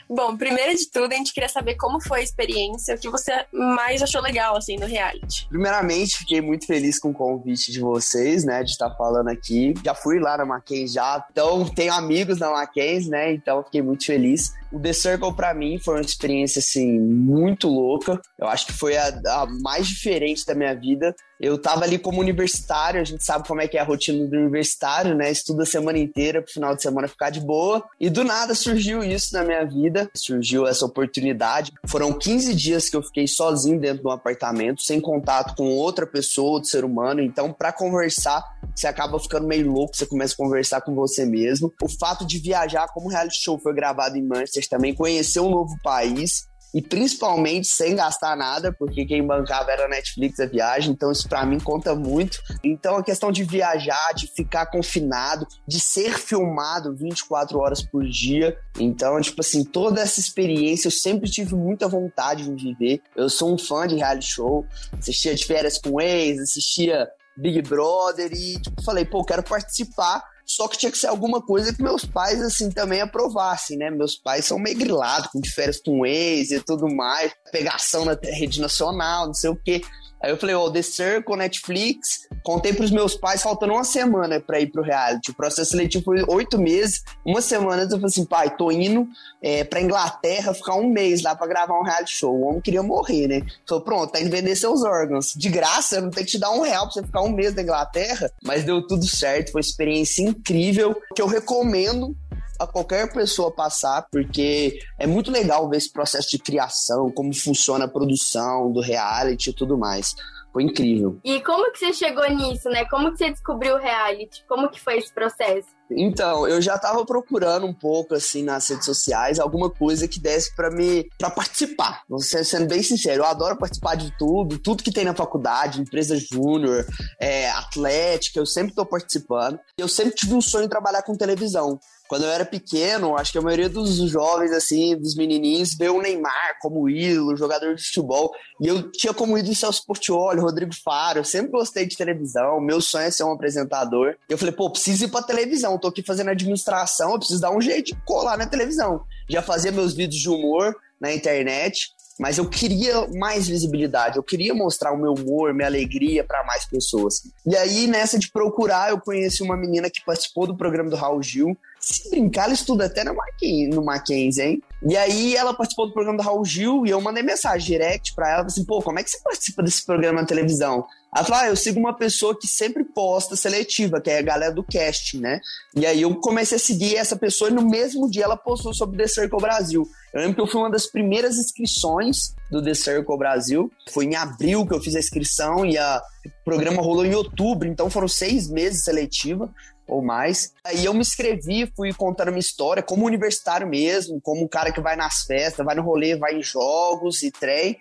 Bom, 0.07 0.37
primeiro 0.37 0.75
de 0.75 0.89
tudo, 0.91 1.11
a 1.11 1.15
gente 1.15 1.33
queria 1.33 1.49
saber 1.49 1.75
como 1.75 1.99
foi 1.99 2.19
a 2.19 2.23
experiência, 2.23 2.95
o 2.95 2.97
que 2.97 3.09
você 3.09 3.31
mais 3.51 4.03
achou 4.03 4.21
legal, 4.21 4.55
assim, 4.55 4.77
no 4.77 4.85
reality. 4.85 5.47
Primeiramente, 5.49 6.17
fiquei 6.17 6.41
muito 6.41 6.67
feliz 6.67 6.99
com 6.99 7.09
o 7.09 7.13
convite 7.13 7.71
de 7.71 7.79
vocês, 7.79 8.45
né, 8.45 8.63
de 8.63 8.71
estar 8.71 8.91
falando 8.91 9.29
aqui. 9.29 9.73
Já 9.83 9.95
fui 9.95 10.19
lá 10.19 10.37
na 10.37 10.45
Mackenzie 10.45 10.95
já, 10.95 11.25
então 11.31 11.65
tenho 11.65 11.93
amigos 11.93 12.37
na 12.37 12.51
Mackenzie, 12.51 13.09
né, 13.09 13.33
então 13.33 13.63
fiquei 13.63 13.81
muito 13.81 14.05
feliz. 14.05 14.53
O 14.71 14.79
The 14.79 14.93
Circle, 14.93 15.33
para 15.33 15.53
mim, 15.53 15.79
foi 15.79 15.95
uma 15.95 16.01
experiência, 16.01 16.59
assim, 16.59 16.99
muito 16.99 17.67
louca. 17.67 18.21
Eu 18.37 18.47
acho 18.47 18.67
que 18.67 18.73
foi 18.73 18.95
a, 18.97 19.07
a, 19.07 19.47
mais 19.61 19.87
diferente 19.87 20.45
da 20.45 20.53
minha 20.53 20.75
vida. 20.75 21.15
Eu 21.39 21.57
tava 21.57 21.83
ali 21.83 21.97
como 21.97 22.21
universitário, 22.21 23.01
a 23.01 23.03
gente 23.03 23.23
sabe 23.23 23.47
como 23.47 23.61
é 23.61 23.67
que 23.67 23.77
é 23.77 23.81
a 23.81 23.83
rotina 23.83 24.25
do 24.25 24.37
universitário, 24.37 25.15
né? 25.15 25.31
Estuda 25.31 25.63
a 25.63 25.65
semana 25.65 25.97
inteira 25.97 26.41
pro 26.41 26.51
final 26.51 26.75
de 26.75 26.81
semana 26.81 27.07
ficar 27.07 27.29
de 27.29 27.41
boa. 27.41 27.83
E 27.99 28.09
do 28.09 28.23
nada 28.23 28.55
surgiu 28.55 29.03
isso 29.03 29.33
na 29.33 29.43
minha 29.43 29.63
vida, 29.65 30.09
surgiu 30.15 30.65
essa 30.65 30.85
oportunidade. 30.85 31.73
Foram 31.87 32.13
15 32.13 32.55
dias 32.55 32.89
que 32.89 32.95
eu 32.95 33.03
fiquei 33.03 33.27
sozinho 33.27 33.79
dentro 33.79 34.03
de 34.03 34.07
um 34.07 34.11
apartamento, 34.11 34.81
sem 34.81 35.01
contato 35.01 35.55
com 35.55 35.67
outra 35.75 36.07
pessoa, 36.07 36.51
outro 36.51 36.69
ser 36.69 36.85
humano. 36.85 37.21
Então, 37.21 37.51
para 37.51 37.73
conversar, 37.73 38.43
você 38.73 38.87
acaba 38.87 39.19
ficando 39.19 39.47
meio 39.47 39.69
louco, 39.71 39.95
você 39.95 40.05
começa 40.05 40.33
a 40.33 40.37
conversar 40.37 40.81
com 40.81 40.95
você 40.95 41.25
mesmo. 41.25 41.73
O 41.81 41.89
fato 41.89 42.25
de 42.25 42.39
viajar, 42.39 42.87
como 42.93 43.07
o 43.07 43.09
reality 43.09 43.43
show 43.43 43.59
foi 43.59 43.73
gravado 43.73 44.17
em 44.17 44.23
Manchester, 44.23 44.67
também 44.69 44.93
conhecer 44.93 45.39
um 45.39 45.49
novo 45.49 45.75
país 45.83 46.47
e 46.75 46.81
principalmente 46.81 47.67
sem 47.67 47.95
gastar 47.95 48.35
nada, 48.35 48.69
porque 48.73 49.05
quem 49.05 49.25
bancava 49.25 49.71
era 49.71 49.85
a 49.85 49.87
Netflix 49.87 50.41
a 50.41 50.45
viagem, 50.45 50.91
então 50.91 51.09
isso 51.09 51.29
para 51.29 51.45
mim 51.45 51.57
conta 51.57 51.95
muito. 51.95 52.43
Então 52.61 52.97
a 52.97 53.03
questão 53.03 53.31
de 53.31 53.45
viajar, 53.45 54.13
de 54.13 54.27
ficar 54.27 54.65
confinado, 54.65 55.47
de 55.65 55.79
ser 55.79 56.19
filmado 56.19 56.93
24 56.93 57.57
horas 57.57 57.81
por 57.81 58.03
dia, 58.03 58.57
então 58.77 59.21
tipo 59.21 59.39
assim, 59.39 59.63
toda 59.63 60.01
essa 60.01 60.19
experiência 60.19 60.87
eu 60.87 60.91
sempre 60.91 61.31
tive 61.31 61.55
muita 61.55 61.87
vontade 61.87 62.43
de 62.43 62.65
viver. 62.65 63.01
Eu 63.15 63.29
sou 63.29 63.53
um 63.53 63.57
fã 63.57 63.87
de 63.87 63.95
reality 63.95 64.27
show, 64.27 64.65
assistia 64.99 65.33
de 65.33 65.45
férias 65.45 65.77
com 65.77 66.01
ex, 66.01 66.41
assistia 66.41 67.07
Big 67.37 67.61
Brother 67.61 68.33
e 68.33 68.59
tipo, 68.59 68.83
falei, 68.83 69.05
pô, 69.05 69.23
quero 69.23 69.43
participar 69.43 70.21
só 70.45 70.67
que 70.67 70.77
tinha 70.77 70.91
que 70.91 70.97
ser 70.97 71.07
alguma 71.07 71.41
coisa 71.41 71.73
que 71.73 71.81
meus 71.81 72.05
pais, 72.05 72.41
assim, 72.41 72.69
também 72.69 73.01
aprovassem, 73.01 73.77
né? 73.77 73.89
Meus 73.89 74.15
pais 74.15 74.45
são 74.45 74.59
meio 74.59 74.77
grilados, 74.77 75.29
com 75.31 75.41
diferença 75.41 75.81
com 75.83 76.05
ex 76.05 76.51
e 76.51 76.59
tudo 76.59 76.87
mais, 76.87 77.33
pegação 77.51 78.05
na 78.05 78.17
rede 78.21 78.61
nacional, 78.61 79.27
não 79.27 79.33
sei 79.33 79.49
o 79.49 79.55
quê. 79.55 79.81
Aí 80.21 80.31
eu 80.31 80.37
falei, 80.37 80.55
ó, 80.55 80.65
oh, 80.65 80.71
The 80.71 80.81
Circle, 80.81 81.35
Netflix. 81.35 82.27
Contei 82.43 82.73
pros 82.73 82.91
meus 82.91 83.15
pais, 83.15 83.41
faltando 83.41 83.73
uma 83.73 83.83
semana 83.83 84.39
pra 84.39 84.59
ir 84.59 84.67
pro 84.67 84.81
reality. 84.81 85.31
O 85.31 85.35
processo 85.35 85.71
seletivo 85.71 86.03
foi 86.03 86.23
oito 86.27 86.57
meses. 86.57 87.03
Uma 87.25 87.41
semana 87.41 87.83
eu 87.83 87.89
falei 87.89 88.05
assim, 88.05 88.25
pai, 88.25 88.55
tô 88.55 88.71
indo 88.71 89.07
é, 89.41 89.63
pra 89.63 89.81
Inglaterra 89.81 90.53
ficar 90.53 90.75
um 90.75 90.89
mês 90.89 91.21
lá 91.21 91.35
pra 91.35 91.47
gravar 91.47 91.79
um 91.79 91.83
reality 91.83 92.17
show. 92.17 92.33
O 92.33 92.47
homem 92.47 92.61
queria 92.61 92.81
morrer, 92.81 93.27
né? 93.27 93.41
Falei, 93.67 93.83
pronto, 93.83 94.11
tá 94.11 94.19
indo 94.19 94.29
vender 94.29 94.55
seus 94.55 94.83
órgãos. 94.83 95.33
De 95.35 95.49
graça, 95.49 96.01
não 96.01 96.09
tem 96.09 96.23
que 96.23 96.31
te 96.31 96.39
dar 96.39 96.51
um 96.51 96.61
real 96.61 96.85
pra 96.85 96.93
você 96.93 97.03
ficar 97.03 97.21
um 97.21 97.29
mês 97.29 97.53
na 97.53 97.61
Inglaterra. 97.61 98.31
Mas 98.43 98.63
deu 98.63 98.85
tudo 98.85 99.07
certo, 99.07 99.51
foi 99.51 99.61
uma 99.61 99.67
experiência 99.67 100.21
incrível 100.21 100.95
que 101.15 101.21
eu 101.21 101.27
recomendo 101.27 102.15
a 102.59 102.67
qualquer 102.67 103.11
pessoa 103.11 103.51
passar, 103.51 104.07
porque 104.11 104.79
é 104.99 105.05
muito 105.05 105.31
legal 105.31 105.69
ver 105.69 105.77
esse 105.77 105.91
processo 105.91 106.29
de 106.29 106.39
criação, 106.39 107.11
como 107.11 107.33
funciona 107.33 107.85
a 107.85 107.89
produção 107.89 108.71
do 108.71 108.81
reality 108.81 109.49
e 109.49 109.53
tudo 109.53 109.77
mais. 109.77 110.13
Foi 110.53 110.63
incrível. 110.63 111.19
E 111.23 111.41
como 111.41 111.69
que 111.71 111.79
você 111.79 111.91
chegou 111.91 112.29
nisso, 112.29 112.69
né? 112.69 112.85
Como 112.85 113.11
que 113.11 113.17
você 113.17 113.29
descobriu 113.29 113.75
o 113.75 113.79
reality? 113.79 114.45
Como 114.47 114.69
que 114.69 114.79
foi 114.79 114.97
esse 114.97 115.13
processo? 115.13 115.74
Então, 115.91 116.47
eu 116.47 116.61
já 116.61 116.77
tava 116.77 117.05
procurando 117.05 117.65
um 117.65 117.73
pouco, 117.73 118.15
assim, 118.15 118.43
nas 118.43 118.67
redes 118.67 118.85
sociais, 118.85 119.39
alguma 119.39 119.69
coisa 119.69 120.07
que 120.07 120.19
desse 120.19 120.55
para 120.55 120.71
me. 120.71 121.07
para 121.17 121.29
participar. 121.29 122.03
Sendo 122.19 122.67
bem 122.67 122.81
sincero, 122.81 123.23
eu 123.23 123.25
adoro 123.25 123.57
participar 123.57 123.95
de 123.95 124.15
tudo, 124.17 124.57
tudo 124.57 124.83
que 124.83 124.91
tem 124.91 125.05
na 125.05 125.13
faculdade, 125.13 125.81
empresa 125.81 126.17
júnior, 126.17 126.85
é, 127.19 127.49
atlética, 127.51 128.39
eu 128.39 128.45
sempre 128.45 128.73
tô 128.73 128.85
participando. 128.85 129.59
Eu 129.77 129.87
sempre 129.87 130.15
tive 130.15 130.33
um 130.33 130.41
sonho 130.41 130.63
de 130.63 130.69
trabalhar 130.69 131.03
com 131.03 131.15
televisão. 131.15 131.79
quando 132.07 132.23
eu 132.23 132.29
era 132.29 132.45
pequeno, 132.45 133.17
acho 133.17 133.31
que 133.31 133.37
a 133.37 133.41
maioria 133.41 133.69
dos 133.69 133.95
jovens, 134.09 134.51
assim, 134.51 134.95
dos 134.95 135.15
menininhos, 135.15 135.75
vê 135.75 135.89
o 135.89 136.01
Neymar 136.01 136.57
como 136.61 136.87
ídolo, 136.89 137.35
jogador 137.35 137.75
de 137.75 137.83
futebol. 137.83 138.31
E 138.61 138.67
eu 138.67 138.91
tinha 138.91 139.13
como 139.13 139.37
ídolo 139.37 139.53
o 139.53 139.55
Celso 139.55 139.85
Portiolli, 139.85 140.39
Rodrigo 140.39 140.71
Faro. 140.83 141.19
Eu 141.19 141.23
sempre 141.23 141.51
gostei 141.51 141.85
de 141.85 141.97
televisão. 141.97 142.59
Meu 142.61 142.79
sonho 142.79 143.05
é 143.05 143.11
ser 143.11 143.23
um 143.23 143.31
apresentador. 143.31 144.15
Eu 144.29 144.37
falei, 144.37 144.53
pô, 144.53 144.69
preciso 144.69 145.05
ir 145.05 145.07
pra 145.09 145.21
televisão. 145.21 145.74
Tô 145.79 145.87
aqui 145.87 146.03
fazendo 146.03 146.29
administração, 146.29 147.11
eu 147.11 147.17
preciso 147.19 147.41
dar 147.41 147.51
um 147.51 147.61
jeito 147.61 147.87
de 147.87 147.95
colar 148.05 148.37
na 148.37 148.45
televisão. 148.45 149.03
Já 149.29 149.41
fazia 149.41 149.71
meus 149.71 149.93
vídeos 149.93 150.21
de 150.21 150.29
humor 150.29 150.75
na 150.99 151.13
internet. 151.13 151.93
Mas 152.17 152.37
eu 152.37 152.49
queria 152.49 153.07
mais 153.13 153.45
visibilidade, 153.45 154.15
eu 154.15 154.23
queria 154.23 154.53
mostrar 154.53 154.93
o 154.93 154.97
meu 154.97 155.13
humor, 155.13 155.53
minha 155.53 155.67
alegria 155.67 156.23
para 156.23 156.45
mais 156.45 156.65
pessoas. 156.65 157.21
E 157.45 157.55
aí, 157.57 157.87
nessa 157.87 158.17
de 158.17 158.31
procurar, 158.31 158.91
eu 158.91 159.01
conheci 159.01 159.43
uma 159.43 159.57
menina 159.57 159.89
que 159.89 160.03
participou 160.05 160.47
do 160.47 160.55
programa 160.55 160.89
do 160.89 160.95
Raul 160.95 161.21
Gil. 161.21 161.57
Se 161.85 162.09
brincar, 162.09 162.45
ela 162.45 162.53
estuda 162.53 162.85
até 162.85 163.03
no 163.03 163.13
Mackenzie, 163.13 163.67
no 163.67 163.85
Mackenzie, 163.85 164.43
hein? 164.43 164.63
E 164.89 164.97
aí, 164.97 165.35
ela 165.35 165.53
participou 165.53 165.85
do 165.85 165.93
programa 165.93 166.17
do 166.17 166.23
Raul 166.23 166.43
Gil 166.43 166.83
e 166.83 166.89
eu 166.89 166.99
mandei 166.99 167.21
mensagem 167.21 167.67
direct 167.67 168.15
pra 168.15 168.27
ela, 168.27 168.45
assim, 168.45 168.65
pô, 168.65 168.81
como 168.81 168.97
é 168.97 169.03
que 169.03 169.11
você 169.11 169.19
participa 169.23 169.61
desse 169.61 169.85
programa 169.85 170.21
na 170.21 170.27
televisão? 170.27 170.83
Ela 171.15 171.23
falou, 171.23 171.43
ah, 171.43 171.47
eu 171.47 171.55
sigo 171.55 171.79
uma 171.79 171.95
pessoa 171.95 172.35
que 172.37 172.47
sempre 172.47 172.83
posta 172.83 173.35
seletiva, 173.35 174.01
que 174.01 174.09
é 174.09 174.17
a 174.17 174.23
galera 174.23 174.51
do 174.51 174.63
casting, 174.63 175.19
né? 175.19 175.39
E 175.75 175.85
aí 175.85 176.01
eu 176.01 176.15
comecei 176.15 176.55
a 176.57 176.59
seguir 176.59 176.95
essa 176.95 177.15
pessoa 177.15 177.51
e 177.51 177.53
no 177.53 177.61
mesmo 177.61 178.09
dia 178.09 178.23
ela 178.23 178.35
postou 178.35 178.73
sobre 178.73 178.97
The 178.97 179.07
Circle 179.07 179.39
Brasil. 179.39 179.87
Eu 180.15 180.21
lembro 180.21 180.35
que 180.35 180.41
eu 180.41 180.47
fui 180.47 180.61
uma 180.61 180.71
das 180.71 180.87
primeiras 180.87 181.35
inscrições 181.35 182.33
do 182.49 182.63
The 182.63 182.73
Circle 182.73 183.17
Brasil. 183.17 183.69
Foi 183.91 184.05
em 184.05 184.15
abril 184.15 184.65
que 184.65 184.73
eu 184.73 184.79
fiz 184.79 184.95
a 184.95 184.99
inscrição 184.99 185.65
e 185.65 185.77
a, 185.77 186.01
o 186.25 186.45
programa 186.45 186.81
rolou 186.81 187.05
em 187.05 187.13
outubro, 187.13 187.67
então 187.67 187.89
foram 187.89 188.07
seis 188.07 188.49
meses 188.49 188.85
seletiva 188.85 189.53
ou 189.85 190.01
mais. 190.01 190.53
Aí 190.63 190.85
eu 190.85 190.93
me 190.93 191.01
inscrevi, 191.01 191.69
fui 191.75 191.91
contando 191.91 192.29
minha 192.29 192.39
história 192.39 192.81
como 192.81 193.05
universitário 193.05 193.67
mesmo, 193.67 194.21
como 194.21 194.41
um 194.41 194.47
cara 194.47 194.71
que 194.71 194.79
vai 194.79 194.95
nas 194.95 195.23
festas, 195.23 195.65
vai 195.65 195.75
no 195.75 195.83
rolê, 195.83 196.15
vai 196.15 196.37
em 196.37 196.41
jogos 196.41 197.21
e 197.21 197.29
trem. 197.29 197.77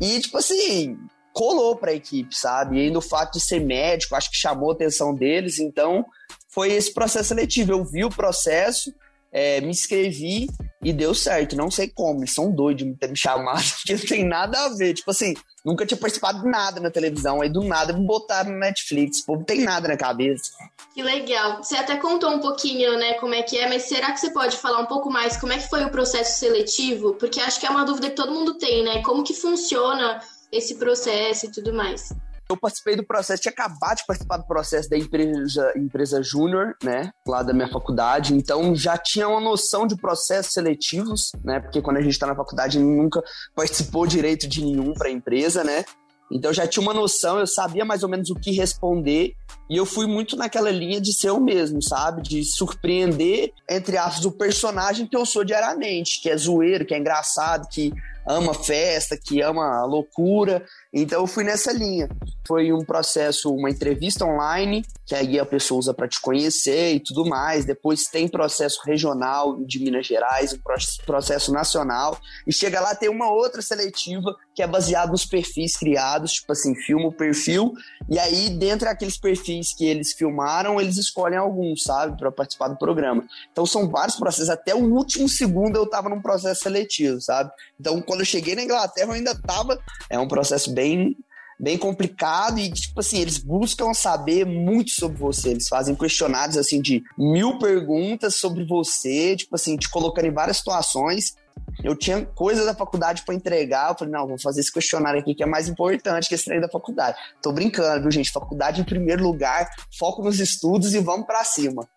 E, 0.00 0.18
tipo 0.18 0.38
assim, 0.38 0.98
colou 1.32 1.76
para 1.76 1.92
a 1.92 1.94
equipe, 1.94 2.36
sabe? 2.36 2.78
E 2.78 2.86
ainda 2.86 2.98
o 2.98 3.02
fato 3.02 3.34
de 3.34 3.40
ser 3.40 3.60
médico, 3.60 4.16
acho 4.16 4.32
que 4.32 4.36
chamou 4.36 4.70
a 4.70 4.74
atenção 4.74 5.14
deles, 5.14 5.60
então 5.60 6.04
foi 6.48 6.72
esse 6.72 6.92
processo 6.92 7.28
seletivo. 7.28 7.70
Eu 7.70 7.84
vi 7.84 8.04
o 8.04 8.10
processo, 8.10 8.92
é, 9.36 9.60
me 9.60 9.68
inscrevi 9.68 10.46
e 10.82 10.94
deu 10.94 11.14
certo. 11.14 11.54
Não 11.54 11.70
sei 11.70 11.88
como, 11.88 12.20
eles 12.20 12.32
são 12.32 12.50
doidos 12.50 12.86
de 12.86 12.94
ter 12.94 13.10
me 13.10 13.16
chamado, 13.16 13.62
porque 13.76 13.92
não 13.92 14.06
tem 14.06 14.26
nada 14.26 14.64
a 14.64 14.68
ver. 14.70 14.94
Tipo 14.94 15.10
assim, 15.10 15.34
nunca 15.62 15.84
tinha 15.84 15.98
participado 15.98 16.40
de 16.40 16.48
nada 16.48 16.80
na 16.80 16.90
televisão, 16.90 17.42
aí 17.42 17.52
do 17.52 17.62
nada 17.62 17.92
me 17.92 18.06
botaram 18.06 18.52
no 18.52 18.58
Netflix. 18.58 19.22
Pô, 19.22 19.34
não 19.34 19.44
tem 19.44 19.60
nada 19.60 19.88
na 19.88 19.96
cabeça. 19.96 20.52
Que 20.94 21.02
legal. 21.02 21.62
Você 21.62 21.76
até 21.76 21.96
contou 21.96 22.30
um 22.30 22.40
pouquinho, 22.40 22.96
né, 22.96 23.14
como 23.14 23.34
é 23.34 23.42
que 23.42 23.58
é, 23.58 23.68
mas 23.68 23.82
será 23.82 24.10
que 24.10 24.20
você 24.20 24.30
pode 24.30 24.56
falar 24.56 24.78
um 24.80 24.86
pouco 24.86 25.10
mais 25.10 25.36
como 25.36 25.52
é 25.52 25.58
que 25.58 25.68
foi 25.68 25.84
o 25.84 25.90
processo 25.90 26.38
seletivo? 26.38 27.12
Porque 27.14 27.38
acho 27.38 27.60
que 27.60 27.66
é 27.66 27.70
uma 27.70 27.84
dúvida 27.84 28.08
que 28.08 28.16
todo 28.16 28.32
mundo 28.32 28.54
tem, 28.54 28.82
né? 28.82 29.02
Como 29.02 29.22
que 29.22 29.34
funciona 29.34 30.18
esse 30.50 30.76
processo 30.76 31.44
e 31.44 31.52
tudo 31.52 31.74
mais. 31.74 32.08
Eu 32.48 32.56
participei 32.56 32.94
do 32.94 33.04
processo, 33.04 33.42
tinha 33.42 33.52
acabado 33.52 33.98
de 33.98 34.06
participar 34.06 34.36
do 34.36 34.46
processo 34.46 34.88
da 34.88 34.96
empresa, 34.96 35.72
empresa 35.76 36.22
júnior, 36.22 36.76
né, 36.82 37.10
lá 37.26 37.42
da 37.42 37.52
minha 37.52 37.68
faculdade, 37.68 38.34
então 38.34 38.74
já 38.74 38.96
tinha 38.96 39.28
uma 39.28 39.40
noção 39.40 39.86
de 39.86 39.96
processos 39.96 40.52
seletivos, 40.52 41.32
né, 41.44 41.58
porque 41.58 41.82
quando 41.82 41.96
a 41.96 42.00
gente 42.00 42.12
está 42.12 42.26
na 42.26 42.36
faculdade 42.36 42.78
nunca 42.78 43.20
participou 43.54 44.06
direito 44.06 44.46
de 44.46 44.64
nenhum 44.64 44.94
para 44.94 45.08
a 45.08 45.12
empresa, 45.12 45.64
né, 45.64 45.84
então 46.30 46.52
já 46.52 46.66
tinha 46.66 46.82
uma 46.82 46.94
noção, 46.94 47.38
eu 47.38 47.46
sabia 47.46 47.84
mais 47.84 48.02
ou 48.02 48.08
menos 48.08 48.30
o 48.30 48.34
que 48.34 48.52
responder 48.52 49.34
e 49.68 49.76
eu 49.76 49.86
fui 49.86 50.06
muito 50.06 50.36
naquela 50.36 50.70
linha 50.70 51.00
de 51.00 51.12
ser 51.12 51.28
eu 51.28 51.40
mesmo, 51.40 51.82
sabe? 51.82 52.22
De 52.22 52.44
surpreender, 52.44 53.52
entre 53.68 53.96
aspas, 53.96 54.24
o 54.24 54.32
personagem 54.32 55.06
que 55.06 55.16
eu 55.16 55.26
sou 55.26 55.44
diariamente, 55.44 56.20
que 56.20 56.30
é 56.30 56.36
zoeiro, 56.36 56.84
que 56.84 56.94
é 56.94 56.98
engraçado, 56.98 57.68
que 57.68 57.92
ama 58.26 58.54
festa, 58.54 59.16
que 59.16 59.40
ama 59.40 59.84
loucura. 59.84 60.64
Então 60.92 61.20
eu 61.20 61.26
fui 61.26 61.44
nessa 61.44 61.72
linha. 61.72 62.08
Foi 62.46 62.72
um 62.72 62.84
processo, 62.84 63.52
uma 63.52 63.70
entrevista 63.70 64.24
online, 64.24 64.84
que 65.04 65.14
aí 65.14 65.38
a 65.38 65.44
pessoa 65.44 65.78
usa 65.78 65.92
para 65.92 66.08
te 66.08 66.20
conhecer 66.20 66.94
e 66.94 67.00
tudo 67.00 67.24
mais. 67.26 67.64
Depois 67.64 68.04
tem 68.04 68.28
processo 68.28 68.80
regional 68.84 69.56
de 69.64 69.78
Minas 69.80 70.06
Gerais, 70.06 70.52
um 70.52 70.60
processo 71.04 71.52
nacional. 71.52 72.18
E 72.46 72.52
chega 72.52 72.80
lá, 72.80 72.94
tem 72.94 73.08
uma 73.08 73.30
outra 73.30 73.60
seletiva 73.62 74.34
que 74.54 74.62
é 74.62 74.66
baseada 74.66 75.12
nos 75.12 75.26
perfis 75.26 75.76
criados, 75.76 76.32
tipo 76.32 76.52
assim, 76.52 76.74
filma 76.74 77.08
o 77.08 77.12
perfil, 77.12 77.74
e 78.08 78.18
aí, 78.18 78.48
dentro 78.50 78.86
daqueles 78.86 79.18
perfis 79.18 79.74
que 79.74 79.84
eles 79.84 80.12
filmaram, 80.12 80.80
eles 80.80 80.96
escolhem 80.96 81.38
alguns, 81.38 81.82
sabe, 81.82 82.16
para 82.16 82.30
participar 82.30 82.68
do 82.68 82.78
programa. 82.78 83.24
Então 83.50 83.66
são 83.66 83.88
vários 83.88 84.16
processos. 84.16 84.48
Até 84.48 84.74
o 84.74 84.94
último 84.94 85.28
segundo 85.28 85.76
eu 85.76 85.86
tava 85.86 86.08
num 86.08 86.22
processo 86.22 86.62
seletivo, 86.62 87.20
sabe? 87.20 87.50
Então, 87.78 88.00
quando 88.00 88.15
eu 88.20 88.26
cheguei 88.26 88.54
na 88.54 88.62
Inglaterra, 88.62 89.08
eu 89.08 89.12
ainda 89.12 89.34
tava. 89.34 89.78
É 90.10 90.18
um 90.18 90.28
processo 90.28 90.72
bem 90.72 91.16
bem 91.58 91.78
complicado 91.78 92.58
e, 92.58 92.70
tipo 92.70 93.00
assim, 93.00 93.18
eles 93.18 93.38
buscam 93.38 93.94
saber 93.94 94.44
muito 94.44 94.90
sobre 94.90 95.16
você. 95.16 95.50
Eles 95.50 95.68
fazem 95.68 95.94
questionários, 95.94 96.56
assim, 96.56 96.80
de 96.80 97.02
mil 97.16 97.58
perguntas 97.58 98.36
sobre 98.36 98.64
você, 98.64 99.34
tipo 99.36 99.54
assim, 99.54 99.76
te 99.76 99.88
colocando 99.88 100.26
em 100.26 100.32
várias 100.32 100.58
situações. 100.58 101.34
Eu 101.82 101.96
tinha 101.96 102.24
coisa 102.24 102.64
da 102.64 102.74
faculdade 102.74 103.22
para 103.24 103.34
entregar, 103.34 103.90
eu 103.90 103.98
falei, 103.98 104.12
não, 104.12 104.26
vou 104.26 104.38
fazer 104.38 104.60
esse 104.60 104.72
questionário 104.72 105.20
aqui 105.20 105.34
que 105.34 105.42
é 105.42 105.46
mais 105.46 105.68
importante 105.68 106.28
que 106.28 106.34
esse 106.34 106.44
treino 106.44 106.62
da 106.62 106.70
faculdade. 106.70 107.16
Tô 107.42 107.52
brincando, 107.52 108.02
viu, 108.02 108.10
gente? 108.10 108.30
Faculdade 108.30 108.80
em 108.80 108.84
primeiro 108.84 109.22
lugar, 109.22 109.68
foco 109.98 110.22
nos 110.22 110.38
estudos 110.38 110.94
e 110.94 111.00
vamos 111.00 111.26
para 111.26 111.42
cima. 111.44 111.88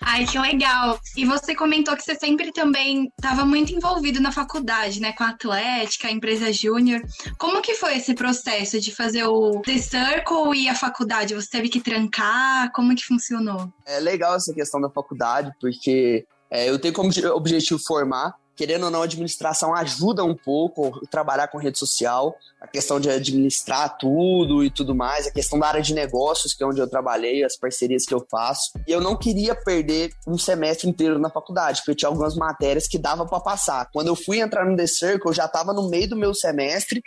Ai, 0.00 0.26
que 0.26 0.38
legal. 0.38 0.98
E 1.16 1.24
você 1.24 1.54
comentou 1.54 1.96
que 1.96 2.02
você 2.02 2.14
sempre 2.14 2.52
também 2.52 3.12
estava 3.16 3.44
muito 3.44 3.72
envolvido 3.72 4.20
na 4.20 4.32
faculdade, 4.32 5.00
né? 5.00 5.12
Com 5.12 5.24
a 5.24 5.30
Atlética, 5.30 6.08
a 6.08 6.12
empresa 6.12 6.52
júnior. 6.52 7.02
Como 7.38 7.62
que 7.62 7.74
foi 7.74 7.96
esse 7.96 8.14
processo 8.14 8.80
de 8.80 8.94
fazer 8.94 9.24
o 9.24 9.60
The 9.62 9.78
Circle 9.78 10.54
e 10.54 10.68
a 10.68 10.74
faculdade? 10.74 11.34
Você 11.34 11.48
teve 11.50 11.68
que 11.68 11.80
trancar? 11.80 12.70
Como 12.72 12.94
que 12.94 13.04
funcionou? 13.04 13.72
É 13.86 14.00
legal 14.00 14.36
essa 14.36 14.52
questão 14.52 14.80
da 14.80 14.90
faculdade, 14.90 15.52
porque 15.60 16.26
é, 16.50 16.68
eu 16.68 16.78
tenho 16.78 16.94
como 16.94 17.10
objetivo 17.34 17.80
formar 17.86 18.34
querendo 18.58 18.86
ou 18.86 18.90
não, 18.90 19.02
a 19.02 19.04
administração 19.04 19.72
ajuda 19.72 20.24
um 20.24 20.34
pouco 20.34 21.06
trabalhar 21.06 21.46
com 21.46 21.58
rede 21.58 21.78
social, 21.78 22.36
a 22.60 22.66
questão 22.66 22.98
de 22.98 23.08
administrar 23.08 23.96
tudo 23.96 24.64
e 24.64 24.70
tudo 24.70 24.96
mais, 24.96 25.28
a 25.28 25.30
questão 25.30 25.60
da 25.60 25.68
área 25.68 25.80
de 25.80 25.94
negócios, 25.94 26.54
que 26.54 26.64
é 26.64 26.66
onde 26.66 26.80
eu 26.80 26.90
trabalhei, 26.90 27.44
as 27.44 27.56
parcerias 27.56 28.04
que 28.04 28.12
eu 28.12 28.26
faço. 28.28 28.72
E 28.84 28.90
eu 28.90 29.00
não 29.00 29.16
queria 29.16 29.54
perder 29.54 30.10
um 30.26 30.36
semestre 30.36 30.88
inteiro 30.88 31.20
na 31.20 31.30
faculdade, 31.30 31.78
porque 31.78 31.92
eu 31.92 31.94
tinha 31.94 32.08
algumas 32.08 32.34
matérias 32.34 32.88
que 32.88 32.98
dava 32.98 33.24
para 33.24 33.38
passar. 33.38 33.88
Quando 33.92 34.08
eu 34.08 34.16
fui 34.16 34.40
entrar 34.40 34.64
no 34.64 34.76
The 34.76 34.88
Circle, 34.88 35.30
eu 35.30 35.34
já 35.34 35.44
estava 35.44 35.72
no 35.72 35.88
meio 35.88 36.08
do 36.08 36.16
meu 36.16 36.34
semestre 36.34 37.00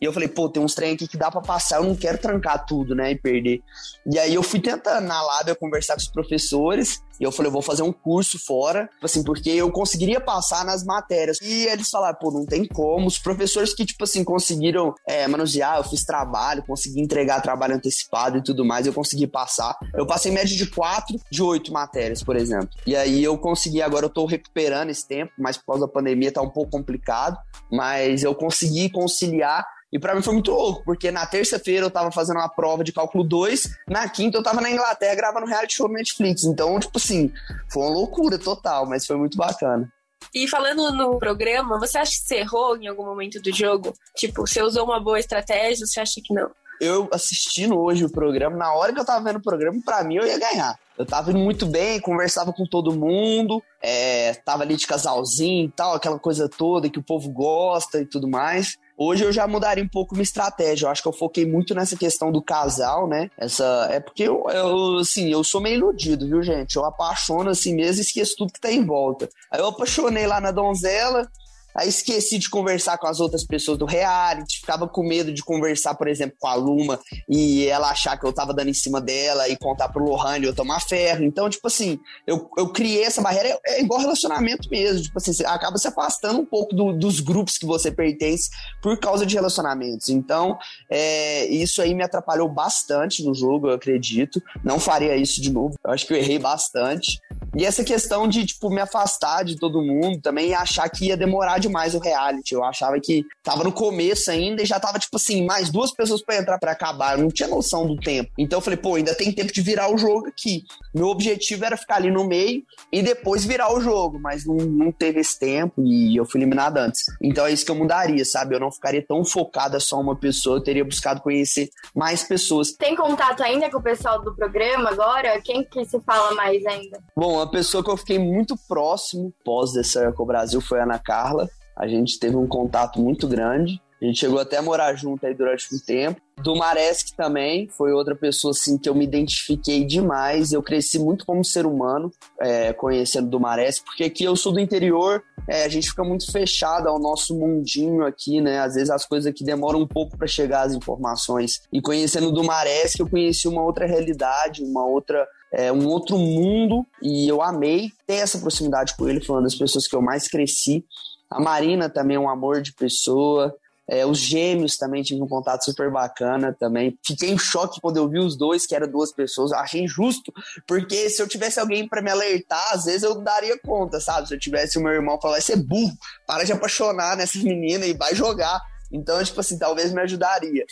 e 0.00 0.04
eu 0.04 0.12
falei, 0.12 0.28
pô, 0.28 0.46
tem 0.50 0.62
uns 0.62 0.74
trem 0.74 0.92
aqui 0.92 1.08
que 1.08 1.16
dá 1.16 1.30
para 1.30 1.40
passar, 1.40 1.78
eu 1.78 1.84
não 1.84 1.96
quero 1.96 2.18
trancar 2.18 2.66
tudo, 2.66 2.94
né, 2.94 3.12
e 3.12 3.16
perder. 3.16 3.62
E 4.06 4.18
aí 4.18 4.34
eu 4.34 4.42
fui 4.42 4.60
tentando 4.60 5.06
na 5.06 5.22
lábia 5.22 5.54
conversar 5.54 5.94
com 5.94 6.00
os 6.00 6.08
professores, 6.08 7.02
e 7.20 7.24
eu 7.24 7.32
falei, 7.32 7.48
eu 7.48 7.52
vou 7.52 7.62
fazer 7.62 7.82
um 7.82 7.92
curso 7.92 8.38
fora, 8.38 8.88
tipo 8.94 9.06
assim, 9.06 9.22
porque 9.22 9.50
eu 9.50 9.70
conseguiria 9.70 10.20
passar 10.20 10.64
nas 10.64 10.84
matérias. 10.84 11.38
E 11.40 11.66
eles 11.66 11.88
falaram, 11.88 12.16
pô, 12.18 12.30
não 12.30 12.46
tem 12.46 12.64
como. 12.66 13.06
Os 13.06 13.18
professores 13.18 13.74
que, 13.74 13.84
tipo 13.84 14.04
assim, 14.04 14.22
conseguiram 14.22 14.94
é, 15.06 15.26
manusear, 15.26 15.78
eu 15.78 15.84
fiz 15.84 16.04
trabalho, 16.04 16.64
consegui 16.66 17.00
entregar 17.00 17.40
trabalho 17.40 17.74
antecipado 17.74 18.38
e 18.38 18.42
tudo 18.42 18.64
mais, 18.64 18.86
eu 18.86 18.92
consegui 18.92 19.26
passar. 19.26 19.76
Eu 19.94 20.06
passei 20.06 20.30
média 20.32 20.56
de 20.56 20.66
quatro 20.66 21.18
de 21.30 21.42
oito 21.42 21.72
matérias, 21.72 22.22
por 22.22 22.36
exemplo. 22.36 22.70
E 22.86 22.94
aí 22.96 23.22
eu 23.22 23.36
consegui, 23.38 23.82
agora 23.82 24.06
eu 24.06 24.10
tô 24.10 24.26
recuperando 24.26 24.90
esse 24.90 25.06
tempo, 25.06 25.32
mas 25.38 25.56
por 25.56 25.66
causa 25.66 25.86
da 25.86 25.92
pandemia 25.92 26.32
tá 26.32 26.42
um 26.42 26.50
pouco 26.50 26.70
complicado, 26.70 27.36
mas 27.70 28.22
eu 28.22 28.34
consegui 28.34 28.90
conciliar 28.90 29.64
e 29.90 29.98
para 29.98 30.14
mim 30.14 30.20
foi 30.20 30.34
muito 30.34 30.50
louco, 30.50 30.82
porque 30.84 31.10
na 31.10 31.24
terça-feira 31.24 31.86
eu 31.86 31.90
tava 31.90 32.12
fazendo 32.12 32.36
uma 32.36 32.48
prova 32.48 32.84
de 32.84 32.92
cálculo 32.92 33.24
2, 33.24 33.70
na 33.88 34.06
quinta 34.08 34.36
eu 34.36 34.42
tava 34.42 34.60
na 34.60 34.70
Inglaterra 34.70 35.14
gravando 35.14 35.46
reality 35.46 35.76
show 35.76 35.88
no 35.88 35.94
Netflix. 35.94 36.44
Então, 36.44 36.78
tipo 36.78 36.98
assim, 37.08 37.32
foi 37.68 37.82
uma 37.82 37.92
loucura 37.92 38.38
total, 38.38 38.86
mas 38.86 39.06
foi 39.06 39.16
muito 39.16 39.36
bacana. 39.36 39.90
E 40.34 40.46
falando 40.46 40.92
no 40.92 41.18
programa, 41.18 41.78
você 41.78 41.98
acha 41.98 42.12
que 42.12 42.26
você 42.26 42.36
errou 42.36 42.76
em 42.76 42.86
algum 42.86 43.04
momento 43.04 43.40
do 43.40 43.54
jogo? 43.54 43.94
Tipo, 44.14 44.46
você 44.46 44.62
usou 44.62 44.84
uma 44.84 45.00
boa 45.00 45.18
estratégia, 45.18 45.86
você 45.86 46.00
acha 46.00 46.20
que 46.22 46.34
não? 46.34 46.50
Eu 46.80 47.08
assistindo 47.12 47.76
hoje 47.76 48.04
o 48.04 48.10
programa, 48.10 48.56
na 48.56 48.72
hora 48.72 48.92
que 48.92 49.00
eu 49.00 49.04
tava 49.04 49.24
vendo 49.24 49.38
o 49.38 49.42
programa, 49.42 49.80
para 49.84 50.04
mim 50.04 50.16
eu 50.16 50.26
ia 50.26 50.38
ganhar. 50.38 50.78
Eu 50.96 51.06
tava 51.06 51.30
indo 51.30 51.40
muito 51.40 51.66
bem, 51.66 52.00
conversava 52.00 52.52
com 52.52 52.64
todo 52.64 52.94
mundo, 52.94 53.62
é, 53.82 54.34
tava 54.44 54.62
ali 54.62 54.76
de 54.76 54.86
casalzinho 54.86 55.66
e 55.66 55.70
tal, 55.70 55.94
aquela 55.94 56.18
coisa 56.18 56.48
toda 56.48 56.90
que 56.90 56.98
o 56.98 57.02
povo 57.02 57.30
gosta 57.30 58.00
e 58.00 58.06
tudo 58.06 58.28
mais. 58.28 58.76
Hoje 59.00 59.24
eu 59.24 59.32
já 59.32 59.46
mudaria 59.46 59.84
um 59.84 59.88
pouco 59.88 60.16
minha 60.16 60.24
estratégia. 60.24 60.86
Eu 60.86 60.90
acho 60.90 61.00
que 61.00 61.06
eu 61.06 61.12
foquei 61.12 61.46
muito 61.46 61.72
nessa 61.72 61.96
questão 61.96 62.32
do 62.32 62.42
casal, 62.42 63.06
né? 63.06 63.30
Essa 63.38 63.88
é 63.92 64.00
porque 64.00 64.24
eu, 64.24 64.44
eu 64.50 64.98
assim, 64.98 65.30
eu 65.30 65.44
sou 65.44 65.60
meio 65.60 65.76
iludido, 65.76 66.26
viu, 66.26 66.42
gente? 66.42 66.74
Eu 66.74 66.84
apaixono 66.84 67.50
assim 67.50 67.76
mesmo 67.76 68.00
e 68.00 68.04
esqueço 68.04 68.34
tudo 68.36 68.52
que 68.52 68.60
tá 68.60 68.72
em 68.72 68.84
volta. 68.84 69.28
Aí 69.52 69.60
eu 69.60 69.68
apaixonei 69.68 70.26
lá 70.26 70.40
na 70.40 70.50
donzela, 70.50 71.30
Aí 71.78 71.88
esqueci 71.88 72.38
de 72.38 72.50
conversar 72.50 72.98
com 72.98 73.06
as 73.06 73.20
outras 73.20 73.44
pessoas 73.44 73.78
do 73.78 73.84
reality, 73.84 74.58
ficava 74.58 74.88
com 74.88 75.04
medo 75.04 75.32
de 75.32 75.44
conversar, 75.44 75.94
por 75.94 76.08
exemplo, 76.08 76.36
com 76.36 76.48
a 76.48 76.54
Luma 76.54 76.98
e 77.28 77.68
ela 77.68 77.90
achar 77.90 78.18
que 78.18 78.26
eu 78.26 78.32
tava 78.32 78.52
dando 78.52 78.70
em 78.70 78.74
cima 78.74 79.00
dela 79.00 79.48
e 79.48 79.56
contar 79.56 79.88
pro 79.88 80.04
Lohane 80.04 80.46
eu 80.46 80.54
tomar 80.54 80.80
ferro. 80.80 81.22
Então, 81.22 81.48
tipo 81.48 81.68
assim, 81.68 82.00
eu, 82.26 82.50
eu 82.58 82.72
criei 82.72 83.04
essa 83.04 83.22
barreira, 83.22 83.48
é, 83.64 83.78
é 83.78 83.80
igual 83.80 84.00
relacionamento 84.00 84.68
mesmo. 84.68 85.02
Tipo 85.02 85.18
assim, 85.18 85.32
você 85.32 85.46
acaba 85.46 85.78
se 85.78 85.86
afastando 85.86 86.40
um 86.40 86.44
pouco 86.44 86.74
do, 86.74 86.92
dos 86.92 87.20
grupos 87.20 87.56
que 87.56 87.64
você 87.64 87.92
pertence 87.92 88.50
por 88.82 88.98
causa 88.98 89.24
de 89.24 89.36
relacionamentos. 89.36 90.08
Então, 90.08 90.58
é, 90.90 91.46
isso 91.46 91.80
aí 91.80 91.94
me 91.94 92.02
atrapalhou 92.02 92.48
bastante 92.48 93.22
no 93.22 93.32
jogo, 93.32 93.68
eu 93.68 93.74
acredito. 93.74 94.42
Não 94.64 94.80
faria 94.80 95.14
isso 95.14 95.40
de 95.40 95.52
novo. 95.52 95.76
Eu 95.84 95.92
acho 95.92 96.04
que 96.06 96.12
eu 96.12 96.18
errei 96.18 96.40
bastante. 96.40 97.20
E 97.56 97.64
essa 97.64 97.84
questão 97.84 98.28
de, 98.28 98.44
tipo, 98.44 98.68
me 98.68 98.80
afastar 98.80 99.44
de 99.44 99.56
todo 99.56 99.82
mundo 99.82 100.20
também 100.20 100.48
e 100.48 100.54
achar 100.54 100.88
que 100.88 101.06
ia 101.06 101.16
demorar 101.16 101.58
demais 101.68 101.94
o 101.94 101.98
reality. 101.98 102.54
Eu 102.54 102.64
achava 102.64 102.98
que 103.00 103.24
tava 103.42 103.62
no 103.62 103.72
começo 103.72 104.30
ainda 104.30 104.62
e 104.62 104.66
já 104.66 104.80
tava, 104.80 104.98
tipo 104.98 105.16
assim, 105.16 105.44
mais 105.44 105.70
duas 105.70 105.92
pessoas 105.92 106.22
para 106.22 106.38
entrar 106.38 106.58
para 106.58 106.72
acabar. 106.72 107.16
Eu 107.16 107.22
não 107.22 107.30
tinha 107.30 107.48
noção 107.48 107.86
do 107.86 107.96
tempo. 107.96 108.30
Então 108.36 108.58
eu 108.58 108.62
falei, 108.62 108.76
pô, 108.76 108.96
ainda 108.96 109.14
tem 109.14 109.32
tempo 109.32 109.52
de 109.52 109.60
virar 109.62 109.92
o 109.92 109.98
jogo 109.98 110.26
aqui. 110.26 110.64
Meu 110.94 111.06
objetivo 111.06 111.64
era 111.64 111.76
ficar 111.76 111.96
ali 111.96 112.10
no 112.10 112.24
meio 112.24 112.62
e 112.92 113.02
depois 113.02 113.44
virar 113.44 113.72
o 113.72 113.80
jogo, 113.80 114.18
mas 114.20 114.44
não, 114.44 114.56
não 114.56 114.92
teve 114.92 115.20
esse 115.20 115.38
tempo 115.38 115.82
e 115.82 116.16
eu 116.16 116.24
fui 116.24 116.40
eliminado 116.40 116.78
antes. 116.78 117.02
Então 117.22 117.46
é 117.46 117.52
isso 117.52 117.64
que 117.64 117.70
eu 117.70 117.76
mudaria, 117.76 118.24
sabe? 118.24 118.54
Eu 118.54 118.60
não 118.60 118.72
ficaria 118.72 119.04
tão 119.06 119.24
focada 119.24 119.78
só 119.78 120.00
uma 120.00 120.16
pessoa, 120.16 120.56
eu 120.56 120.62
teria 120.62 120.84
buscado 120.84 121.20
conhecer 121.20 121.70
mais 121.94 122.24
pessoas. 122.24 122.72
Tem 122.72 122.96
contato 122.96 123.42
ainda 123.42 123.70
com 123.70 123.78
o 123.78 123.82
pessoal 123.82 124.22
do 124.22 124.34
programa 124.34 124.90
agora? 124.90 125.40
Quem 125.42 125.62
que 125.64 125.84
se 125.84 126.00
fala 126.00 126.34
mais 126.34 126.64
ainda? 126.66 126.98
Bom, 127.16 127.34
uma 127.34 127.50
pessoa 127.50 127.84
que 127.84 127.90
eu 127.90 127.96
fiquei 127.96 128.18
muito 128.18 128.56
próximo 128.68 129.32
pós 129.44 129.72
The 129.72 129.82
Circle 129.82 130.26
Brasil 130.26 130.60
foi 130.60 130.80
a 130.80 130.84
Ana 130.84 130.98
Carla. 130.98 131.48
A 131.78 131.86
gente 131.86 132.18
teve 132.18 132.36
um 132.36 132.46
contato 132.46 133.00
muito 133.00 133.28
grande. 133.28 133.80
A 134.00 134.04
gente 134.04 134.20
chegou 134.20 134.38
até 134.38 134.56
a 134.56 134.62
morar 134.62 134.94
junto 134.94 135.26
aí 135.26 135.34
durante 135.34 135.74
um 135.74 135.78
tempo. 135.78 136.20
Do 136.42 136.54
Maresk 136.54 137.16
também, 137.16 137.68
foi 137.68 137.92
outra 137.92 138.14
pessoa 138.14 138.52
assim 138.52 138.78
que 138.78 138.88
eu 138.88 138.94
me 138.94 139.04
identifiquei 139.04 139.84
demais. 139.84 140.52
Eu 140.52 140.62
cresci 140.62 140.98
muito 140.98 141.26
como 141.26 141.44
ser 141.44 141.66
humano, 141.66 142.12
é, 142.40 142.72
conhecendo 142.72 143.28
do 143.28 143.40
Maresk, 143.40 143.84
porque 143.84 144.04
aqui 144.04 144.22
eu 144.22 144.36
sou 144.36 144.52
do 144.52 144.60
interior, 144.60 145.22
é, 145.48 145.64
a 145.64 145.68
gente 145.68 145.88
fica 145.88 146.04
muito 146.04 146.30
fechado 146.30 146.88
ao 146.88 147.00
nosso 147.00 147.36
mundinho 147.36 148.04
aqui, 148.04 148.40
né? 148.40 148.60
Às 148.60 148.74
vezes 148.74 148.90
as 148.90 149.04
coisas 149.04 149.26
aqui 149.26 149.42
demoram 149.42 149.80
um 149.80 149.86
pouco 149.86 150.16
para 150.16 150.28
chegar 150.28 150.62
as 150.62 150.74
informações. 150.74 151.62
E 151.72 151.80
conhecendo 151.80 152.30
do 152.30 152.44
Maresk, 152.44 153.00
eu 153.00 153.08
conheci 153.08 153.48
uma 153.48 153.64
outra 153.64 153.84
realidade, 153.84 154.62
uma 154.62 154.86
outra 154.86 155.26
é, 155.52 155.72
um 155.72 155.86
outro 155.88 156.18
mundo 156.18 156.84
e 157.02 157.26
eu 157.26 157.42
amei 157.42 157.90
ter 158.06 158.16
essa 158.16 158.38
proximidade 158.38 158.94
com 158.96 159.08
ele, 159.08 159.24
foi 159.24 159.36
uma 159.36 159.42
das 159.42 159.54
pessoas 159.54 159.86
que 159.86 159.96
eu 159.96 160.02
mais 160.02 160.28
cresci. 160.28 160.84
A 161.30 161.40
Marina 161.40 161.88
também 161.88 162.16
é 162.16 162.20
um 162.20 162.28
amor 162.28 162.62
de 162.62 162.72
pessoa. 162.72 163.54
É, 163.90 164.04
os 164.04 164.18
gêmeos 164.18 164.76
também 164.76 165.02
tive 165.02 165.22
um 165.22 165.26
contato 165.26 165.64
super 165.64 165.90
bacana 165.90 166.54
também. 166.58 166.98
Fiquei 167.02 167.30
em 167.30 167.38
choque 167.38 167.80
quando 167.80 167.96
eu 167.96 168.06
vi 168.06 168.18
os 168.18 168.36
dois, 168.36 168.66
que 168.66 168.74
eram 168.74 168.86
duas 168.86 169.10
pessoas. 169.12 169.50
Achei 169.50 169.82
injusto, 169.82 170.30
porque 170.66 171.08
se 171.08 171.22
eu 171.22 171.26
tivesse 171.26 171.58
alguém 171.58 171.88
para 171.88 172.02
me 172.02 172.10
alertar, 172.10 172.72
às 172.72 172.84
vezes 172.84 173.02
eu 173.02 173.14
daria 173.22 173.58
conta, 173.58 173.98
sabe? 173.98 174.28
Se 174.28 174.34
eu 174.34 174.38
tivesse 174.38 174.78
o 174.78 174.82
meu 174.82 174.92
irmão 174.92 175.18
falar, 175.18 175.40
você 175.40 175.54
é 175.54 175.56
burro, 175.56 175.96
para 176.26 176.44
de 176.44 176.52
apaixonar 176.52 177.16
nessa 177.16 177.38
menina 177.38 177.86
e 177.86 177.94
vai 177.94 178.14
jogar. 178.14 178.60
Então, 178.92 179.22
tipo 179.24 179.40
assim, 179.40 179.58
talvez 179.58 179.90
me 179.90 180.02
ajudaria. 180.02 180.66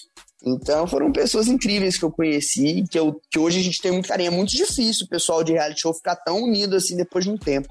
Então, 0.45 0.87
foram 0.87 1.11
pessoas 1.11 1.49
incríveis 1.49 1.97
que 1.97 2.05
eu 2.05 2.11
conheci, 2.11 2.85
que, 2.91 2.99
eu, 2.99 3.19
que 3.31 3.39
hoje 3.39 3.59
a 3.59 3.63
gente 3.63 3.81
tem 3.81 3.93
muito 3.93 4.09
carinho. 4.09 4.29
É 4.29 4.37
muito 4.37 4.51
difícil 4.51 5.07
o 5.07 5.09
pessoal 5.09 5.43
de 5.43 5.53
reality 5.53 5.81
show 5.81 5.95
ficar 5.95 6.17
tão 6.17 6.43
unido 6.43 6.77
assim 6.77 6.97
depois 6.97 7.25
de 7.25 7.31
um 7.31 7.39
tempo. 7.39 7.69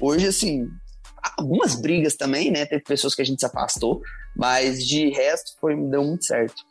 Hoje, 0.00 0.26
assim, 0.26 0.68
algumas 1.36 1.74
brigas 1.74 2.14
também, 2.14 2.50
né? 2.50 2.66
Teve 2.66 2.82
pessoas 2.82 3.14
que 3.14 3.22
a 3.22 3.24
gente 3.24 3.40
se 3.40 3.46
afastou, 3.46 4.00
mas 4.36 4.86
de 4.86 5.10
resto 5.10 5.52
foi 5.60 5.76
deu 5.76 6.04
muito 6.04 6.24
certo. 6.24 6.62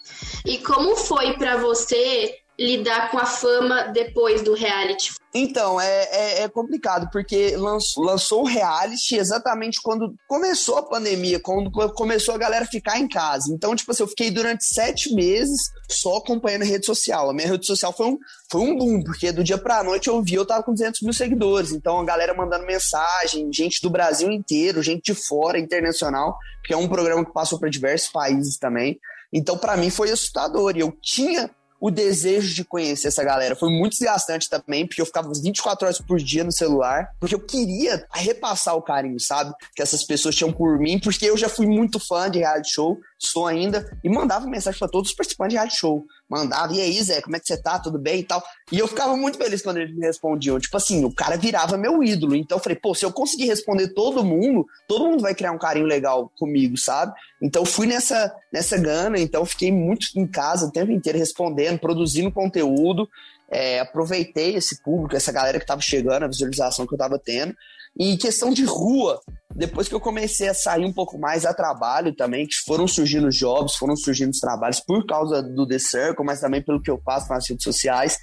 E 0.46 0.58
como 0.60 0.96
foi 0.96 1.38
para 1.38 1.58
você 1.58 2.36
lidar 2.60 3.12
com 3.12 3.18
a 3.18 3.26
fama 3.26 3.84
depois 3.84 4.42
do 4.42 4.54
reality? 4.54 5.14
Então, 5.34 5.80
é, 5.80 6.04
é, 6.04 6.42
é, 6.44 6.50
complicado, 6.50 7.10
porque 7.12 7.56
lançou, 7.56 8.04
lançou 8.04 8.42
o 8.42 8.48
reality 8.48 9.18
exatamente 9.18 9.80
quando 9.84 10.16
começou 10.28 10.78
a 10.78 10.84
pandemia, 10.84 11.40
quando 11.40 11.70
começou 11.94 12.34
a 12.34 12.38
galera 12.38 12.66
ficar 12.66 12.98
em 12.98 13.08
casa. 13.08 13.54
Então, 13.54 13.76
tipo 13.76 13.92
assim, 13.92 14.02
eu 14.02 14.08
fiquei 14.08 14.32
durante 14.32 14.66
sete 14.66 15.14
meses 15.14 15.70
só 15.90 16.18
acompanhando 16.18 16.64
a 16.64 16.66
rede 16.66 16.86
social. 16.86 17.30
A 17.30 17.34
minha 17.34 17.48
rede 17.48 17.68
social 17.68 17.94
foi 17.94 18.08
um, 18.08 18.18
foi 18.50 18.62
um 18.62 18.76
boom, 18.76 19.04
porque 19.04 19.32
do 19.32 19.44
dia 19.44 19.58
pra 19.58 19.84
noite 19.84 20.08
eu 20.08 20.24
vi, 20.24 20.36
eu 20.36 20.46
tava 20.46 20.64
com 20.64 20.74
200 20.74 21.02
mil 21.02 21.14
seguidores. 21.14 21.72
Então, 21.72 22.00
a 22.00 22.06
galera 22.06 22.34
mandando 22.34 22.66
mensagem, 22.66 23.52
gente 23.54 23.82
do 23.82 23.90
Brasil 23.90 24.32
inteiro, 24.32 24.82
gente 24.82 25.14
de 25.14 25.14
fora, 25.14 25.60
internacional, 25.60 26.36
porque 26.62 26.74
é 26.74 26.78
um 26.78 26.88
programa 26.88 27.24
que 27.24 27.34
passou 27.34 27.60
para 27.60 27.70
diversos 27.70 28.10
países 28.10 28.58
também. 28.58 28.98
Então, 29.32 29.58
para 29.58 29.78
mim, 29.78 29.90
foi 29.90 30.10
assustador. 30.10 30.76
E 30.76 30.80
eu 30.80 30.92
tinha 31.02 31.52
o 31.80 31.92
desejo 31.92 32.54
de 32.56 32.63
conhecer 32.63 33.08
essa 33.08 33.24
galera. 33.24 33.56
Foi 33.56 33.70
muito 33.70 33.94
desgastante 33.94 34.50
também, 34.50 34.86
porque 34.86 35.02
eu 35.02 35.06
ficava 35.06 35.32
24 35.34 35.86
horas 35.86 36.02
por 36.02 36.18
dia 36.18 36.44
no 36.44 36.52
celular, 36.52 37.10
porque 37.20 37.36
eu 37.36 37.40
queria 37.40 38.06
repassar 38.13 38.76
o 38.76 38.82
carinho, 38.82 39.20
sabe? 39.20 39.54
Que 39.76 39.82
essas 39.82 40.04
pessoas 40.04 40.36
tinham 40.36 40.52
por 40.52 40.80
mim, 40.80 41.00
porque 41.00 41.26
eu 41.26 41.38
já 41.38 41.50
fui 41.50 41.68
muito 41.68 42.00
fã 42.00 42.30
de 42.30 42.40
reality 42.40 42.74
show, 42.74 42.98
sou 43.19 43.47
ainda, 43.47 43.89
e 44.03 44.10
mandava 44.10 44.47
mensagem 44.47 44.77
para 44.77 44.88
todos 44.88 45.10
os 45.10 45.15
participantes 45.15 45.51
de 45.51 45.56
reality 45.56 45.77
show. 45.77 46.06
Mandava, 46.30 46.73
e 46.73 46.82
aí, 46.82 47.01
Zé, 47.01 47.21
como 47.21 47.36
é 47.36 47.39
que 47.39 47.47
você 47.47 47.58
tá? 47.58 47.80
Tudo 47.80 47.97
bem 47.97 48.19
e 48.19 48.23
tal. 48.23 48.43
E 48.71 48.77
eu 48.77 48.88
ficava 48.88 49.15
muito 49.15 49.38
feliz 49.38 49.62
quando 49.62 49.77
eles 49.77 49.95
me 49.95 50.06
respondiam. 50.06 50.60
Tipo 50.60 50.77
assim, 50.77 51.03
o 51.06 51.13
cara 51.13 51.38
virava 51.38 51.77
meu 51.77 52.03
ídolo. 52.03 52.36
Então 52.36 52.58
eu 52.58 52.63
falei, 52.63 52.77
pô, 52.77 52.93
se 52.93 53.06
eu 53.06 53.12
conseguir 53.12 53.45
responder 53.45 53.93
todo 53.93 54.23
mundo, 54.23 54.67
todo 54.88 55.08
mundo 55.08 55.21
vai 55.21 55.34
criar 55.34 55.51
um 55.51 55.58
carinho 55.58 55.86
legal 55.86 56.32
comigo, 56.38 56.77
sabe? 56.77 57.13
Então 57.41 57.65
fui 57.65 57.88
nessa, 57.88 58.36
nessa 58.51 58.77
gana, 58.77 59.17
então 59.17 59.45
fiquei 59.45 59.71
muito 59.71 60.08
em 60.15 60.27
casa 60.27 60.67
o 60.67 60.71
tempo 60.71 60.91
inteiro 60.91 61.17
respondendo, 61.17 61.80
produzindo 61.80 62.32
conteúdo. 62.32 63.10
É, 63.49 63.80
aproveitei 63.80 64.56
esse 64.56 64.84
público, 64.84 65.15
essa 65.15 65.32
galera 65.32 65.60
que 65.60 65.65
tava 65.65 65.80
chegando, 65.80 66.23
a 66.23 66.27
visualização 66.27 66.86
que 66.86 66.93
eu 66.93 66.97
tava 66.97 67.17
tendo. 67.17 67.56
E 68.00 68.16
questão 68.18 68.52
de 68.52 68.64
rua, 68.64 69.20
depois 69.56 69.88
que 69.88 69.96
eu 69.96 70.00
comecei 70.00 70.48
a 70.48 70.54
sair 70.54 70.86
um 70.86 70.94
pouco 70.94 71.18
mais 71.18 71.46
a 71.46 71.54
trabalho 71.54 72.16
também, 72.16 72.46
que 72.46 72.56
foram 72.66 72.88
surgindo 72.88 73.30
jobs, 73.30 73.76
foram 73.76 73.96
surgindo 73.96 74.32
os 74.32 74.40
trabalhos 74.40 74.80
por 74.80 75.06
causa 75.06 75.42
do 75.42 75.68
The 75.68 75.80
Circle, 75.80 76.26
mas 76.26 76.40
também 76.40 76.64
pelo 76.64 76.82
que 76.82 76.92
eu 76.92 77.02
faço 77.04 77.30
nas 77.30 77.50
redes 77.50 77.64
sociais, 77.64 78.18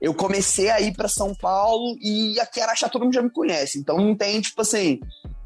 eu 0.00 0.12
comecei 0.12 0.68
a 0.68 0.80
ir 0.80 0.92
para 0.94 1.08
São 1.08 1.32
Paulo 1.34 1.96
e 2.02 2.38
aqui 2.40 2.60
Araxá 2.60 2.88
todo 2.88 3.04
mundo 3.04 3.14
já 3.14 3.22
me 3.22 3.30
conhece. 3.30 3.78
Então 3.78 3.96
não 3.98 4.16
tem, 4.16 4.40
tipo 4.40 4.60
assim, 4.60 4.98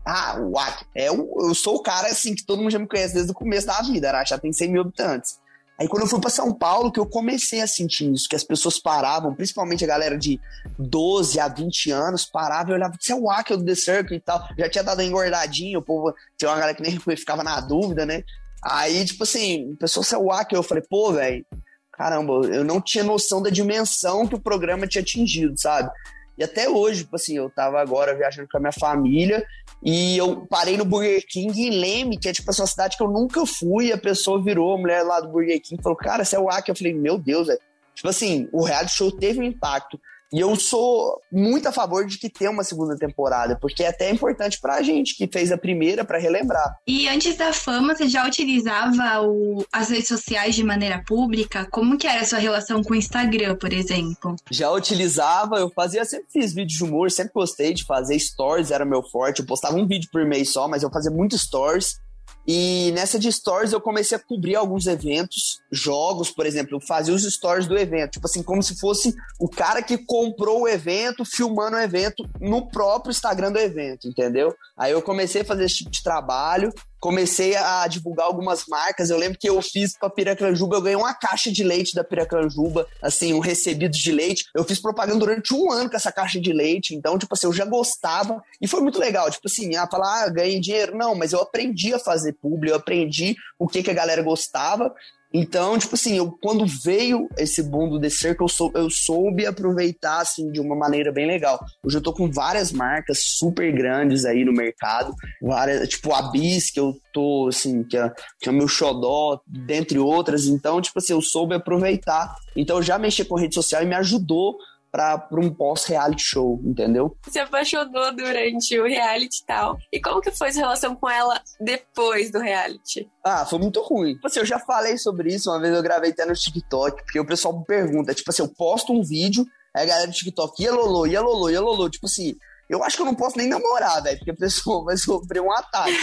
ah, 0.06 0.40
o 0.40 0.54
é, 0.94 1.08
eu, 1.08 1.30
eu 1.40 1.54
sou 1.54 1.76
o 1.76 1.82
cara 1.82 2.08
assim 2.08 2.34
que 2.34 2.46
todo 2.46 2.62
mundo 2.62 2.70
já 2.70 2.78
me 2.78 2.88
conhece 2.88 3.12
desde 3.12 3.32
o 3.32 3.34
começo 3.34 3.66
da 3.66 3.82
vida. 3.82 4.08
Araxá 4.08 4.38
tem 4.38 4.50
100 4.50 4.72
mil 4.72 4.80
habitantes. 4.80 5.38
Aí 5.78 5.86
quando 5.86 6.02
eu 6.02 6.08
fui 6.08 6.20
para 6.20 6.30
São 6.30 6.54
Paulo, 6.54 6.90
que 6.90 6.98
eu 6.98 7.06
comecei 7.06 7.60
a 7.60 7.66
sentir 7.66 8.10
isso, 8.10 8.28
que 8.28 8.36
as 8.36 8.44
pessoas 8.44 8.78
paravam, 8.78 9.34
principalmente 9.34 9.84
a 9.84 9.86
galera 9.86 10.16
de 10.16 10.40
12 10.78 11.38
a 11.38 11.48
20 11.48 11.90
anos, 11.90 12.24
parava 12.24 12.70
e 12.70 12.74
olhava, 12.74 12.94
você 12.98 13.12
é 13.12 13.16
o 13.16 13.30
Akel 13.30 13.58
do 13.58 13.64
The 13.64 13.74
Circle 13.74 14.16
e 14.16 14.20
tal. 14.20 14.42
Já 14.58 14.70
tinha 14.70 14.84
dado 14.84 14.98
uma 14.98 15.04
engordadinha, 15.04 15.78
o 15.78 15.82
povo, 15.82 16.14
tinha 16.38 16.50
uma 16.50 16.58
galera 16.58 16.74
que 16.74 16.82
nem 16.82 16.98
ficava 17.16 17.42
na 17.42 17.60
dúvida, 17.60 18.06
né? 18.06 18.22
Aí, 18.64 19.04
tipo 19.04 19.22
assim, 19.22 19.72
a 19.74 19.76
pessoa, 19.76 20.02
você 20.02 20.14
é 20.14 20.18
o 20.18 20.32
Akel, 20.32 20.58
eu 20.58 20.62
falei, 20.62 20.82
pô, 20.88 21.12
velho, 21.12 21.44
caramba, 21.92 22.32
eu 22.46 22.64
não 22.64 22.80
tinha 22.80 23.04
noção 23.04 23.42
da 23.42 23.50
dimensão 23.50 24.26
que 24.26 24.34
o 24.34 24.40
programa 24.40 24.86
tinha 24.86 25.02
atingido, 25.02 25.58
sabe? 25.58 25.90
E 26.38 26.44
até 26.44 26.68
hoje, 26.68 27.04
tipo 27.04 27.16
assim, 27.16 27.36
eu 27.36 27.48
tava 27.48 27.80
agora 27.80 28.14
viajando 28.14 28.48
com 28.50 28.58
a 28.58 28.60
minha 28.60 28.72
família 28.72 29.46
e 29.82 30.18
eu 30.18 30.46
parei 30.46 30.76
no 30.76 30.84
Burger 30.84 31.24
King 31.26 31.58
em 31.58 31.70
Leme, 31.70 32.18
que 32.18 32.28
é 32.28 32.32
tipo 32.32 32.50
essa 32.50 32.62
uma 32.62 32.68
cidade 32.68 32.96
que 32.96 33.02
eu 33.02 33.08
nunca 33.08 33.46
fui, 33.46 33.92
a 33.92 33.98
pessoa 33.98 34.42
virou, 34.42 34.74
a 34.74 34.78
mulher 34.78 35.02
lá 35.02 35.20
do 35.20 35.28
Burger 35.28 35.60
King 35.62 35.82
falou, 35.82 35.96
cara, 35.96 36.24
você 36.24 36.36
é 36.36 36.38
o 36.38 36.50
Aki. 36.50 36.70
Eu 36.70 36.76
falei, 36.76 36.94
meu 36.94 37.16
Deus, 37.16 37.48
é. 37.48 37.56
Tipo 37.94 38.08
assim, 38.08 38.48
o 38.52 38.62
reality 38.62 38.92
show 38.92 39.10
teve 39.10 39.40
um 39.40 39.44
impacto. 39.44 39.98
E 40.32 40.40
eu 40.40 40.54
sou 40.56 41.20
muito 41.30 41.68
a 41.68 41.72
favor 41.72 42.04
de 42.06 42.18
que 42.18 42.28
tenha 42.28 42.50
uma 42.50 42.64
segunda 42.64 42.96
temporada, 42.96 43.56
porque 43.60 43.82
é 43.82 43.88
até 43.88 44.10
importante 44.10 44.60
pra 44.60 44.82
gente 44.82 45.16
que 45.16 45.26
fez 45.26 45.52
a 45.52 45.58
primeira 45.58 46.04
para 46.04 46.18
relembrar. 46.18 46.76
E 46.86 47.08
antes 47.08 47.36
da 47.36 47.52
fama, 47.52 47.94
você 47.94 48.08
já 48.08 48.26
utilizava 48.26 49.22
o, 49.22 49.64
as 49.72 49.90
redes 49.90 50.08
sociais 50.08 50.54
de 50.54 50.64
maneira 50.64 51.02
pública? 51.06 51.66
Como 51.70 51.96
que 51.96 52.06
era 52.06 52.20
a 52.20 52.24
sua 52.24 52.38
relação 52.38 52.82
com 52.82 52.92
o 52.92 52.96
Instagram, 52.96 53.56
por 53.56 53.72
exemplo? 53.72 54.36
Já 54.50 54.70
utilizava, 54.70 55.56
eu 55.56 55.70
fazia, 55.70 56.04
sempre 56.04 56.26
fiz 56.32 56.52
vídeos 56.52 56.78
de 56.78 56.84
humor, 56.84 57.10
sempre 57.10 57.32
gostei 57.34 57.72
de 57.72 57.84
fazer 57.84 58.18
stories, 58.18 58.70
era 58.70 58.84
meu 58.84 59.02
forte. 59.02 59.40
Eu 59.40 59.46
postava 59.46 59.76
um 59.76 59.86
vídeo 59.86 60.08
por 60.12 60.24
mês 60.24 60.52
só, 60.52 60.66
mas 60.66 60.82
eu 60.82 60.90
fazia 60.90 61.10
muito 61.10 61.38
stories. 61.38 62.00
E 62.46 62.92
nessa 62.92 63.18
de 63.18 63.30
stories 63.32 63.72
eu 63.72 63.80
comecei 63.80 64.16
a 64.16 64.20
cobrir 64.20 64.54
alguns 64.54 64.86
eventos, 64.86 65.60
jogos, 65.70 66.30
por 66.30 66.46
exemplo, 66.46 66.76
eu 66.76 66.80
fazia 66.80 67.12
os 67.12 67.24
stories 67.24 67.66
do 67.66 67.76
evento, 67.76 68.12
tipo 68.12 68.26
assim, 68.26 68.42
como 68.42 68.62
se 68.62 68.78
fosse 68.78 69.14
o 69.40 69.48
cara 69.48 69.82
que 69.82 69.98
comprou 69.98 70.62
o 70.62 70.68
evento, 70.68 71.24
filmando 71.24 71.76
o 71.76 71.80
evento 71.80 72.24
no 72.40 72.68
próprio 72.68 73.10
Instagram 73.10 73.50
do 73.50 73.58
evento, 73.58 74.06
entendeu? 74.06 74.54
Aí 74.76 74.92
eu 74.92 75.02
comecei 75.02 75.42
a 75.42 75.44
fazer 75.44 75.64
esse 75.64 75.78
tipo 75.78 75.90
de 75.90 76.02
trabalho 76.02 76.72
comecei 77.00 77.56
a 77.56 77.86
divulgar 77.86 78.26
algumas 78.26 78.66
marcas. 78.66 79.10
Eu 79.10 79.18
lembro 79.18 79.38
que 79.38 79.48
eu 79.48 79.60
fiz 79.62 79.96
pra 79.96 80.10
Piracanjuba, 80.10 80.76
eu 80.76 80.82
ganhei 80.82 80.96
uma 80.96 81.14
caixa 81.14 81.50
de 81.50 81.62
leite 81.62 81.94
da 81.94 82.04
Piracanjuba, 82.04 82.86
assim, 83.00 83.32
um 83.32 83.38
recebido 83.38 83.92
de 83.92 84.12
leite. 84.12 84.46
Eu 84.54 84.64
fiz 84.64 84.80
propaganda 84.80 85.20
durante 85.20 85.54
um 85.54 85.70
ano 85.70 85.90
com 85.90 85.96
essa 85.96 86.12
caixa 86.12 86.40
de 86.40 86.52
leite, 86.52 86.94
então, 86.94 87.18
tipo 87.18 87.34
assim, 87.34 87.46
eu 87.46 87.52
já 87.52 87.64
gostava 87.64 88.42
e 88.60 88.66
foi 88.66 88.80
muito 88.80 88.98
legal. 88.98 89.30
Tipo 89.30 89.46
assim, 89.46 89.76
ah, 89.76 89.88
falar, 89.90 90.24
ah, 90.24 90.28
ganhei 90.28 90.60
dinheiro. 90.60 90.96
Não, 90.96 91.14
mas 91.14 91.32
eu 91.32 91.40
aprendi 91.40 91.94
a 91.94 91.98
fazer 91.98 92.32
publi, 92.34 92.70
eu 92.70 92.76
aprendi 92.76 93.36
o 93.58 93.66
que, 93.66 93.82
que 93.82 93.90
a 93.90 93.94
galera 93.94 94.22
gostava 94.22 94.94
então, 95.32 95.76
tipo 95.78 95.94
assim, 95.94 96.16
eu, 96.16 96.30
quando 96.40 96.64
veio 96.66 97.28
esse 97.36 97.62
boom 97.62 97.88
do 97.88 98.00
The 98.00 98.08
Circle, 98.08 98.44
eu, 98.44 98.48
sou, 98.48 98.72
eu 98.74 98.88
soube 98.88 99.44
aproveitar, 99.44 100.20
assim, 100.20 100.50
de 100.50 100.60
uma 100.60 100.76
maneira 100.76 101.12
bem 101.12 101.26
legal. 101.26 101.58
Hoje 101.84 101.98
eu 101.98 102.02
tô 102.02 102.12
com 102.12 102.30
várias 102.30 102.72
marcas 102.72 103.20
super 103.22 103.72
grandes 103.72 104.24
aí 104.24 104.44
no 104.44 104.52
mercado, 104.52 105.12
várias, 105.42 105.88
tipo 105.88 106.14
a 106.14 106.30
Bis, 106.30 106.70
que 106.70 106.80
eu 106.80 106.94
tô, 107.12 107.48
assim, 107.48 107.82
que 107.84 107.96
é, 107.96 108.10
que 108.40 108.48
é 108.48 108.52
o 108.52 108.54
meu 108.54 108.68
xodó, 108.68 109.40
dentre 109.46 109.98
outras. 109.98 110.46
Então, 110.46 110.80
tipo 110.80 110.98
assim, 110.98 111.12
eu 111.12 111.20
soube 111.20 111.54
aproveitar. 111.54 112.34
Então, 112.54 112.76
eu 112.76 112.82
já 112.82 112.98
mexi 112.98 113.24
com 113.24 113.36
rede 113.36 113.54
social 113.54 113.82
e 113.82 113.86
me 113.86 113.94
ajudou 113.94 114.56
para 114.96 115.40
um 115.40 115.52
pós-reality 115.52 116.22
show, 116.22 116.60
entendeu? 116.64 117.16
Se 117.28 117.38
apaixonou 117.38 118.14
durante 118.14 118.78
o 118.78 118.84
reality 118.84 119.42
e 119.42 119.46
tal. 119.46 119.76
E 119.92 120.00
como 120.00 120.20
que 120.20 120.30
foi 120.30 120.52
sua 120.52 120.62
relação 120.62 120.96
com 120.96 121.08
ela 121.08 121.40
depois 121.60 122.30
do 122.30 122.38
reality? 122.38 123.08
Ah, 123.24 123.44
foi 123.44 123.58
muito 123.58 123.82
ruim. 123.82 124.14
Tipo 124.14 124.26
assim, 124.26 124.40
eu 124.40 124.46
já 124.46 124.58
falei 124.58 124.96
sobre 124.96 125.34
isso, 125.34 125.50
uma 125.50 125.60
vez 125.60 125.74
eu 125.74 125.82
gravei 125.82 126.10
até 126.10 126.24
no 126.24 126.32
TikTok, 126.32 127.02
porque 127.02 127.20
o 127.20 127.26
pessoal 127.26 127.58
me 127.58 127.64
pergunta, 127.64 128.14
tipo 128.14 128.30
assim, 128.30 128.42
eu 128.42 128.48
posto 128.48 128.92
um 128.92 129.02
vídeo, 129.02 129.44
aí 129.74 129.84
a 129.84 129.86
galera 129.86 130.06
do 130.06 130.14
TikTok, 130.14 130.62
ia 130.62 130.72
Lolo, 130.72 131.06
ia 131.06 131.20
Lolo, 131.20 131.50
ia 131.50 131.60
Lolo, 131.60 131.90
tipo 131.90 132.06
assim, 132.06 132.34
eu 132.68 132.82
acho 132.82 132.96
que 132.96 133.02
eu 133.02 133.06
não 133.06 133.14
posso 133.14 133.38
nem 133.38 133.48
namorar, 133.48 134.02
velho, 134.02 134.18
porque 134.18 134.30
a 134.30 134.36
pessoa 134.36 134.84
vai 134.86 134.96
sofrer 134.96 135.40
um 135.40 135.52
ataque. 135.52 135.96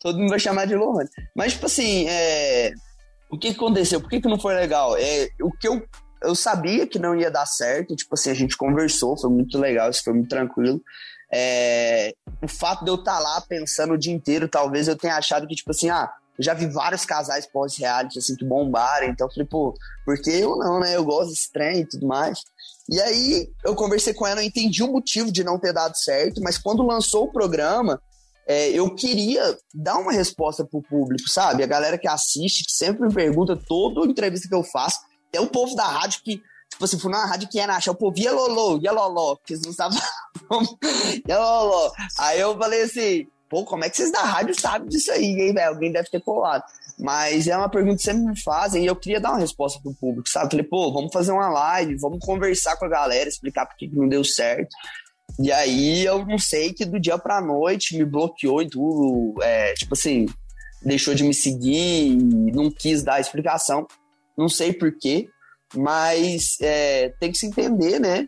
Todo 0.00 0.18
mundo 0.18 0.30
vai 0.30 0.38
chamar 0.38 0.66
de 0.66 0.74
Lohane. 0.74 1.10
Mas, 1.36 1.52
tipo 1.52 1.66
assim, 1.66 2.06
é... 2.08 2.72
o 3.30 3.38
que, 3.38 3.50
que 3.50 3.56
aconteceu? 3.56 4.00
Por 4.00 4.08
que, 4.08 4.20
que 4.20 4.28
não 4.28 4.40
foi 4.40 4.54
legal? 4.54 4.96
É, 4.96 5.28
o 5.42 5.50
que 5.52 5.68
eu 5.68 5.82
eu 6.22 6.34
sabia 6.34 6.86
que 6.86 6.98
não 6.98 7.16
ia 7.16 7.30
dar 7.30 7.46
certo, 7.46 7.96
tipo 7.96 8.14
assim, 8.14 8.30
a 8.30 8.34
gente 8.34 8.56
conversou, 8.56 9.18
foi 9.18 9.30
muito 9.30 9.58
legal, 9.58 9.90
isso 9.90 10.04
foi 10.04 10.12
muito 10.12 10.28
tranquilo. 10.28 10.82
É, 11.32 12.12
o 12.42 12.48
fato 12.48 12.84
de 12.84 12.90
eu 12.90 12.96
estar 12.96 13.16
tá 13.16 13.18
lá 13.20 13.40
pensando 13.42 13.94
o 13.94 13.98
dia 13.98 14.12
inteiro, 14.12 14.48
talvez 14.48 14.88
eu 14.88 14.96
tenha 14.96 15.16
achado 15.16 15.46
que, 15.46 15.54
tipo 15.54 15.70
assim, 15.70 15.88
ah, 15.88 16.10
eu 16.38 16.44
já 16.44 16.54
vi 16.54 16.66
vários 16.66 17.04
casais 17.04 17.46
pós-reality, 17.46 18.18
assim, 18.18 18.34
que 18.34 18.44
bombaram, 18.44 19.06
então 19.06 19.26
eu 19.26 19.32
falei, 19.32 19.46
pô, 19.46 19.74
por 20.04 20.20
que 20.20 20.30
eu 20.30 20.56
não, 20.56 20.80
né? 20.80 20.96
Eu 20.96 21.04
gosto 21.04 21.30
desse 21.30 21.52
trem 21.52 21.80
e 21.80 21.86
tudo 21.86 22.06
mais. 22.06 22.40
E 22.88 23.00
aí 23.00 23.48
eu 23.64 23.74
conversei 23.74 24.12
com 24.12 24.26
ela, 24.26 24.40
eu 24.40 24.46
entendi 24.46 24.82
o 24.82 24.90
motivo 24.90 25.30
de 25.30 25.44
não 25.44 25.58
ter 25.58 25.72
dado 25.72 25.96
certo, 25.96 26.40
mas 26.42 26.58
quando 26.58 26.82
lançou 26.82 27.24
o 27.24 27.32
programa, 27.32 28.00
é, 28.48 28.70
eu 28.70 28.92
queria 28.94 29.56
dar 29.72 29.98
uma 29.98 30.12
resposta 30.12 30.64
pro 30.64 30.82
público, 30.82 31.28
sabe? 31.28 31.62
A 31.62 31.68
galera 31.68 31.96
que 31.96 32.08
assiste, 32.08 32.64
que 32.64 32.72
sempre 32.72 33.06
me 33.06 33.14
pergunta, 33.14 33.56
toda 33.68 34.10
entrevista 34.10 34.48
que 34.48 34.54
eu 34.54 34.64
faço, 34.64 34.98
é 35.32 35.40
o 35.40 35.46
povo 35.46 35.74
da 35.74 35.86
rádio 35.86 36.22
que, 36.22 36.36
tipo 36.68 36.84
assim, 36.84 36.98
foi 36.98 37.10
numa 37.10 37.26
rádio 37.26 37.48
que 37.48 37.58
ia 37.58 37.66
na 37.66 37.78
o 37.88 37.94
povo 37.94 38.18
ia 38.18 38.32
lolô, 38.32 38.78
ia 38.82 38.92
loló, 38.92 39.36
porque 39.36 39.54
eles 39.54 39.64
não 39.64 39.70
estavam. 39.70 39.98
ia 41.26 41.38
loló. 41.38 41.92
Aí 42.18 42.40
eu 42.40 42.56
falei 42.56 42.82
assim, 42.82 43.26
pô, 43.48 43.64
como 43.64 43.84
é 43.84 43.90
que 43.90 43.96
vocês 43.96 44.12
da 44.12 44.22
rádio 44.22 44.58
sabem 44.58 44.88
disso 44.88 45.10
aí, 45.12 45.24
hein, 45.24 45.54
velho? 45.54 45.68
Alguém 45.68 45.92
deve 45.92 46.08
ter 46.08 46.20
colado. 46.20 46.64
Mas 46.98 47.48
é 47.48 47.56
uma 47.56 47.68
pergunta 47.68 47.96
que 47.96 48.02
sempre 48.02 48.22
me 48.22 48.40
fazem 48.40 48.84
e 48.84 48.86
eu 48.86 48.94
queria 48.94 49.20
dar 49.20 49.30
uma 49.30 49.38
resposta 49.40 49.80
pro 49.82 49.94
público, 49.94 50.28
sabe? 50.28 50.50
Falei, 50.50 50.66
pô, 50.66 50.92
vamos 50.92 51.12
fazer 51.12 51.32
uma 51.32 51.48
live, 51.48 51.96
vamos 51.96 52.24
conversar 52.24 52.76
com 52.76 52.84
a 52.84 52.88
galera, 52.88 53.28
explicar 53.28 53.66
por 53.66 53.76
que 53.76 53.88
não 53.88 54.08
deu 54.08 54.22
certo. 54.22 54.68
E 55.38 55.50
aí 55.50 56.04
eu 56.04 56.24
não 56.26 56.38
sei 56.38 56.72
que 56.72 56.84
do 56.84 57.00
dia 57.00 57.16
pra 57.16 57.40
noite 57.40 57.96
me 57.96 58.04
bloqueou 58.04 58.60
e 58.60 58.68
tudo, 58.68 59.42
é, 59.42 59.72
tipo 59.74 59.94
assim, 59.94 60.26
deixou 60.82 61.14
de 61.14 61.24
me 61.24 61.32
seguir, 61.32 62.16
não 62.16 62.70
quis 62.70 63.02
dar 63.02 63.20
explicação. 63.20 63.86
Não 64.40 64.48
sei 64.48 64.72
porquê, 64.72 65.28
mas 65.74 66.56
é, 66.62 67.10
tem 67.20 67.30
que 67.30 67.36
se 67.36 67.46
entender, 67.46 68.00
né? 68.00 68.26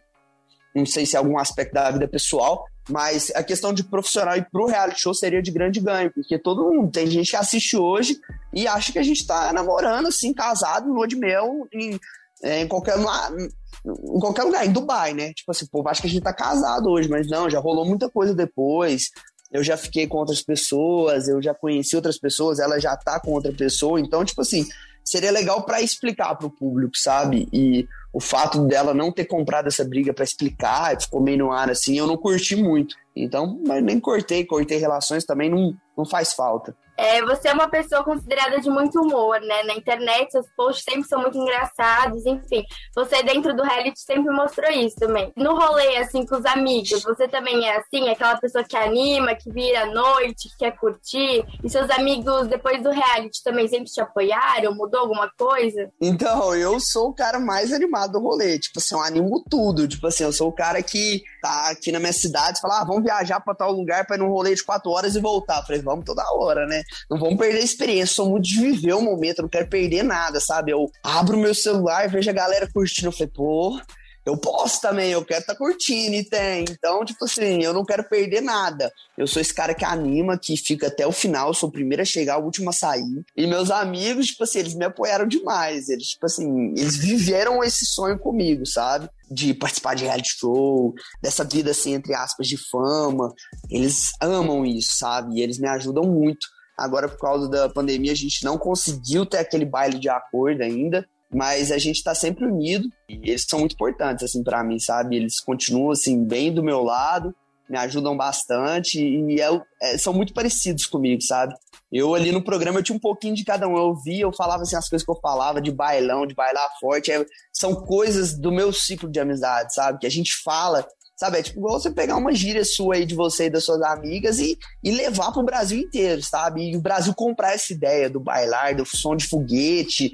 Não 0.75 0.85
sei 0.85 1.07
se 1.07 1.17
é 1.17 1.19
algum 1.19 1.39
aspecto 1.39 1.73
da 1.73 1.91
vida 1.91 2.07
pessoal, 2.07 2.67
mas 2.87 3.33
a 3.35 3.43
questão 3.43 3.73
de 3.73 3.83
profissional 3.83 4.37
e 4.37 4.45
pro 4.45 4.67
reality 4.67 5.01
show 5.01 5.15
seria 5.15 5.41
de 5.41 5.51
grande 5.51 5.81
ganho, 5.81 6.13
porque 6.13 6.39
todo 6.39 6.71
mundo, 6.71 6.93
tem 6.93 7.07
gente 7.07 7.31
que 7.31 7.37
assiste 7.37 7.79
hoje 7.79 8.19
e 8.53 8.69
acha 8.69 8.93
que 8.93 8.99
a 8.99 9.03
gente 9.03 9.27
tá 9.27 9.55
namorando, 9.55 10.09
assim, 10.09 10.35
casado, 10.35 10.87
no 10.87 11.07
de 11.07 11.17
mel, 11.17 11.67
em, 11.73 11.99
é, 12.43 12.61
em 12.61 12.69
qualquer 12.69 12.97
lugar, 12.97 13.33
em 13.35 14.21
qualquer 14.21 14.43
lugar, 14.43 14.67
em 14.67 14.73
Dubai, 14.73 15.15
né? 15.15 15.33
Tipo 15.33 15.51
assim, 15.51 15.67
pô, 15.67 15.83
acho 15.89 16.03
que 16.03 16.09
a 16.09 16.11
gente 16.11 16.23
tá 16.23 16.35
casado 16.35 16.91
hoje, 16.91 17.09
mas 17.09 17.27
não, 17.27 17.49
já 17.49 17.59
rolou 17.59 17.87
muita 17.87 18.11
coisa 18.11 18.35
depois. 18.35 19.05
Eu 19.51 19.65
já 19.65 19.79
fiquei 19.79 20.07
com 20.07 20.19
outras 20.19 20.43
pessoas, 20.43 21.27
eu 21.27 21.41
já 21.41 21.55
conheci 21.55 21.97
outras 21.97 22.19
pessoas, 22.19 22.59
ela 22.59 22.79
já 22.79 22.95
tá 22.99 23.19
com 23.19 23.31
outra 23.33 23.53
pessoa, 23.53 23.99
então, 23.99 24.23
tipo 24.25 24.43
assim, 24.43 24.67
seria 25.05 25.31
legal 25.31 25.65
para 25.65 25.81
explicar 25.83 26.35
para 26.35 26.47
o 26.47 26.51
público, 26.51 26.97
sabe? 26.97 27.49
E 27.53 27.87
o 28.13 28.21
fato 28.21 28.67
dela 28.67 28.93
não 28.93 29.11
ter 29.11 29.25
comprado 29.25 29.69
essa 29.69 29.85
briga 29.85 30.13
para 30.13 30.25
explicar, 30.25 31.01
ficou 31.01 31.21
meio 31.21 31.39
no 31.39 31.53
ar 31.53 31.71
assim, 31.71 31.99
eu 31.99 32.07
não 32.07 32.17
curti 32.17 32.55
muito. 32.55 32.95
Então, 33.17 33.61
mas 33.67 33.83
nem 33.83 33.99
cortei, 33.99 34.45
cortei 34.45 34.79
relações 34.79 35.25
também, 35.25 35.49
não, 35.51 35.75
não 35.97 36.05
faz 36.05 36.33
falta. 36.33 36.77
É, 36.97 37.23
você 37.23 37.49
é 37.49 37.53
uma 37.53 37.69
pessoa 37.69 38.05
considerada 38.05 38.61
de 38.61 38.71
muito 38.71 39.01
humor, 39.01 39.41
né? 39.41 39.63
Na 39.65 39.75
internet, 39.75 40.31
seus 40.31 40.47
posts 40.57 40.85
sempre 40.85 41.09
são 41.09 41.21
muito 41.21 41.39
engraçados, 41.39 42.25
enfim. 42.27 42.65
Você, 42.95 43.23
dentro 43.23 43.55
do 43.57 43.63
reality, 43.63 44.01
sempre 44.01 44.33
mostrou 44.33 44.71
isso 44.71 44.97
também. 44.97 45.33
No 45.37 45.55
rolê, 45.55 45.97
assim, 45.97 46.25
com 46.27 46.37
os 46.37 46.45
amigos, 46.45 47.03
você 47.03 47.27
também 47.27 47.67
é 47.67 47.79
assim? 47.79 48.09
Aquela 48.09 48.37
pessoa 48.37 48.63
que 48.63 48.77
anima, 48.77 49.35
que 49.35 49.51
vira 49.51 49.83
à 49.83 49.87
noite, 49.87 50.49
que 50.51 50.59
quer 50.59 50.77
curtir? 50.77 51.45
E 51.65 51.69
seus 51.69 51.91
amigos, 51.91 52.47
depois 52.47 52.83
do 52.83 52.91
reality, 52.91 53.43
também 53.43 53.67
sempre 53.69 53.87
te 53.87 54.01
apoiaram? 54.01 54.75
Mudou 54.75 55.01
alguma 55.01 55.31
coisa? 55.37 55.91
Então, 56.01 56.55
eu 56.55 56.79
sou 56.79 57.09
o 57.09 57.15
cara 57.15 57.39
mais 57.41 57.73
animado 57.73 58.13
do 58.13 58.21
rolê. 58.21 58.59
Tipo 58.59 58.79
assim, 58.79 58.95
eu 58.95 59.01
animo 59.01 59.43
tudo. 59.49 59.89
Tipo 59.89 60.07
assim, 60.07 60.25
eu 60.25 60.33
sou 60.33 60.49
o 60.49 60.53
cara 60.53 60.83
que 60.83 61.23
tá 61.41 61.71
aqui 61.71 61.91
na 61.91 61.99
minha 61.99 62.13
cidade 62.13 62.59
e 62.59 62.61
fala, 62.61 62.81
ah, 62.81 62.85
vamos 62.85 63.03
viajar 63.03 63.41
pra 63.41 63.55
tal 63.55 63.73
lugar 63.73 64.07
pra 64.07 64.17
ir 64.17 64.19
num 64.19 64.29
rolê 64.29 64.55
de 64.55 64.65
quatro 64.65 64.91
horas 64.91 65.17
e 65.17 65.21
voltar. 65.21 65.59
Eu 65.59 65.67
falei, 65.67 65.83
vamos 65.83 66.05
toda 66.05 66.23
hora, 66.35 66.67
né? 66.67 66.82
Não 67.11 67.19
vamos 67.19 67.39
perder 67.39 67.61
a 67.61 67.65
experiência, 67.65 68.15
sou 68.15 68.31
muito 68.31 68.45
de 68.45 68.61
viver 68.61 68.95
o 68.95 69.03
momento, 69.03 69.43
não 69.43 69.49
quero 69.49 69.69
perder 69.69 70.03
nada, 70.03 70.41
sabe? 70.41 70.73
Eu 70.73 70.91
abro 71.03 71.37
meu 71.37 71.55
celular, 71.55 72.09
vejo 72.09 72.31
a 72.31 72.35
galera 72.35 72.69
curtindo, 72.73 73.09
eu 73.09 73.13
falei, 73.13 73.31
pô, 73.35 73.81
eu 74.25 74.37
posso 74.37 74.81
também, 74.81 75.11
eu 75.11 75.25
quero 75.25 75.41
estar 75.41 75.55
tá 75.55 75.59
curtindo 75.59 76.15
e 76.15 76.25
tem. 76.25 76.65
Então, 76.71 77.05
tipo 77.05 77.25
assim, 77.25 77.63
eu 77.63 77.73
não 77.73 77.85
quero 77.85 78.05
perder 78.05 78.41
nada. 78.41 78.93
Eu 79.19 79.27
sou 79.27 79.43
esse 79.43 79.53
cara 79.53 79.75
que 79.75 79.85
anima, 79.85 80.39
que 80.39 80.57
fica 80.57 80.87
até 80.87 81.05
o 81.05 81.13
final, 81.13 81.53
sou 81.53 81.69
o 81.69 81.73
primeiro 81.73 82.03
a 82.03 82.05
chegar, 82.05 82.39
o 82.39 82.45
último 82.45 82.71
a 82.71 82.73
sair. 82.73 83.25
E 83.37 83.47
meus 83.49 83.71
amigos, 83.71 84.27
tipo 84.27 84.45
assim, 84.45 84.61
eles 84.61 84.75
me 84.75 84.85
apoiaram 84.85 85.27
demais. 85.27 85.89
Eles, 85.89 86.09
tipo 86.09 86.27
assim, 86.27 86.73
eles 86.77 86.97
viveram 86.97 87.65
esse 87.65 87.85
sonho 87.85 88.17
comigo, 88.19 88.65
sabe? 88.65 89.09
De 89.29 89.53
participar 89.55 89.95
de 89.95 90.05
reality 90.05 90.37
show, 90.39 90.95
dessa 91.21 91.43
vida, 91.43 91.73
assim, 91.73 91.95
entre 91.95 92.15
aspas, 92.15 92.47
de 92.47 92.57
fama. 92.71 93.35
Eles 93.69 94.13
amam 94.21 94.65
isso, 94.65 94.97
sabe? 94.97 95.35
E 95.35 95.43
eles 95.43 95.59
me 95.59 95.69
ajudam 95.69 96.05
muito. 96.05 96.47
Agora, 96.77 97.09
por 97.09 97.19
causa 97.19 97.49
da 97.49 97.69
pandemia, 97.69 98.13
a 98.13 98.17
gente 98.17 98.45
não 98.45 98.59
conseguiu 98.59 99.27
ter 99.27 99.39
aquele 99.39 99.65
baile 99.65 99.99
de 99.99 100.09
acordo 100.09 100.63
ainda, 100.63 101.07
mas 101.33 101.71
a 101.73 101.79
gente 101.79 102.03
tá 102.03 102.15
sempre 102.15 102.45
unido 102.45 102.89
e 103.09 103.31
eles 103.31 103.47
são 103.49 103.59
muito 103.59 103.75
importantes, 103.75 104.25
assim, 104.25 104.43
para 104.43 104.63
mim, 104.63 104.79
sabe? 104.79 105.17
Eles 105.17 105.41
continuam, 105.41 105.91
assim, 105.91 106.25
bem 106.25 106.53
do 106.53 106.63
meu 106.63 106.83
lado, 106.83 107.35
me 107.69 107.79
ajudam 107.79 108.17
bastante 108.17 109.01
e 109.01 109.41
é, 109.41 109.49
é, 109.81 109.99
são 109.99 110.13
muito 110.13 110.35
parecidos 110.35 110.85
comigo, 110.87 111.23
sabe? 111.23 111.55
Eu 111.91 112.15
ali 112.15 112.33
no 112.33 112.43
programa 112.43 112.79
eu 112.79 112.83
tinha 112.83 112.97
um 112.97 113.01
pouquinho 113.01 113.35
de 113.35 113.45
cada 113.45 113.69
um. 113.69 113.77
Eu 113.77 113.95
via, 113.95 114.23
eu 114.23 114.33
falava 114.33 114.63
assim 114.63 114.77
as 114.77 114.89
coisas 114.89 115.05
que 115.05 115.11
eu 115.11 115.21
falava 115.21 115.61
de 115.61 115.71
bailão, 115.71 116.27
de 116.27 116.35
bailar 116.35 116.69
forte. 116.81 117.11
É, 117.11 117.25
são 117.53 117.75
coisas 117.75 118.35
do 118.35 118.51
meu 118.51 118.73
ciclo 118.73 119.11
de 119.11 119.21
amizade, 119.21 119.75
sabe? 119.75 119.99
Que 119.99 120.07
a 120.07 120.11
gente 120.11 120.35
fala 120.43 120.87
Sabe? 121.23 121.39
É 121.39 121.43
tipo 121.45 121.61
igual 121.61 121.79
você 121.79 121.89
pegar 121.89 122.17
uma 122.17 122.35
gíria 122.35 122.65
sua 122.65 122.97
aí 122.97 123.07
de 123.07 123.15
você 123.15 123.47
e 123.47 123.51
das 123.51 123.65
suas 123.65 123.81
amigas 123.81 124.41
e, 124.41 124.59
e 124.83 124.91
levar 124.91 125.31
pro 125.31 125.45
Brasil 125.45 125.79
inteiro, 125.79 126.21
sabe? 126.21 126.73
E 126.73 126.77
o 126.77 126.81
Brasil 126.81 127.15
comprar 127.15 127.55
essa 127.55 127.73
ideia 127.73 128.11
do 128.11 128.19
bailar, 128.19 128.75
do 128.75 128.85
som 128.85 129.15
de 129.15 129.29
foguete. 129.29 130.11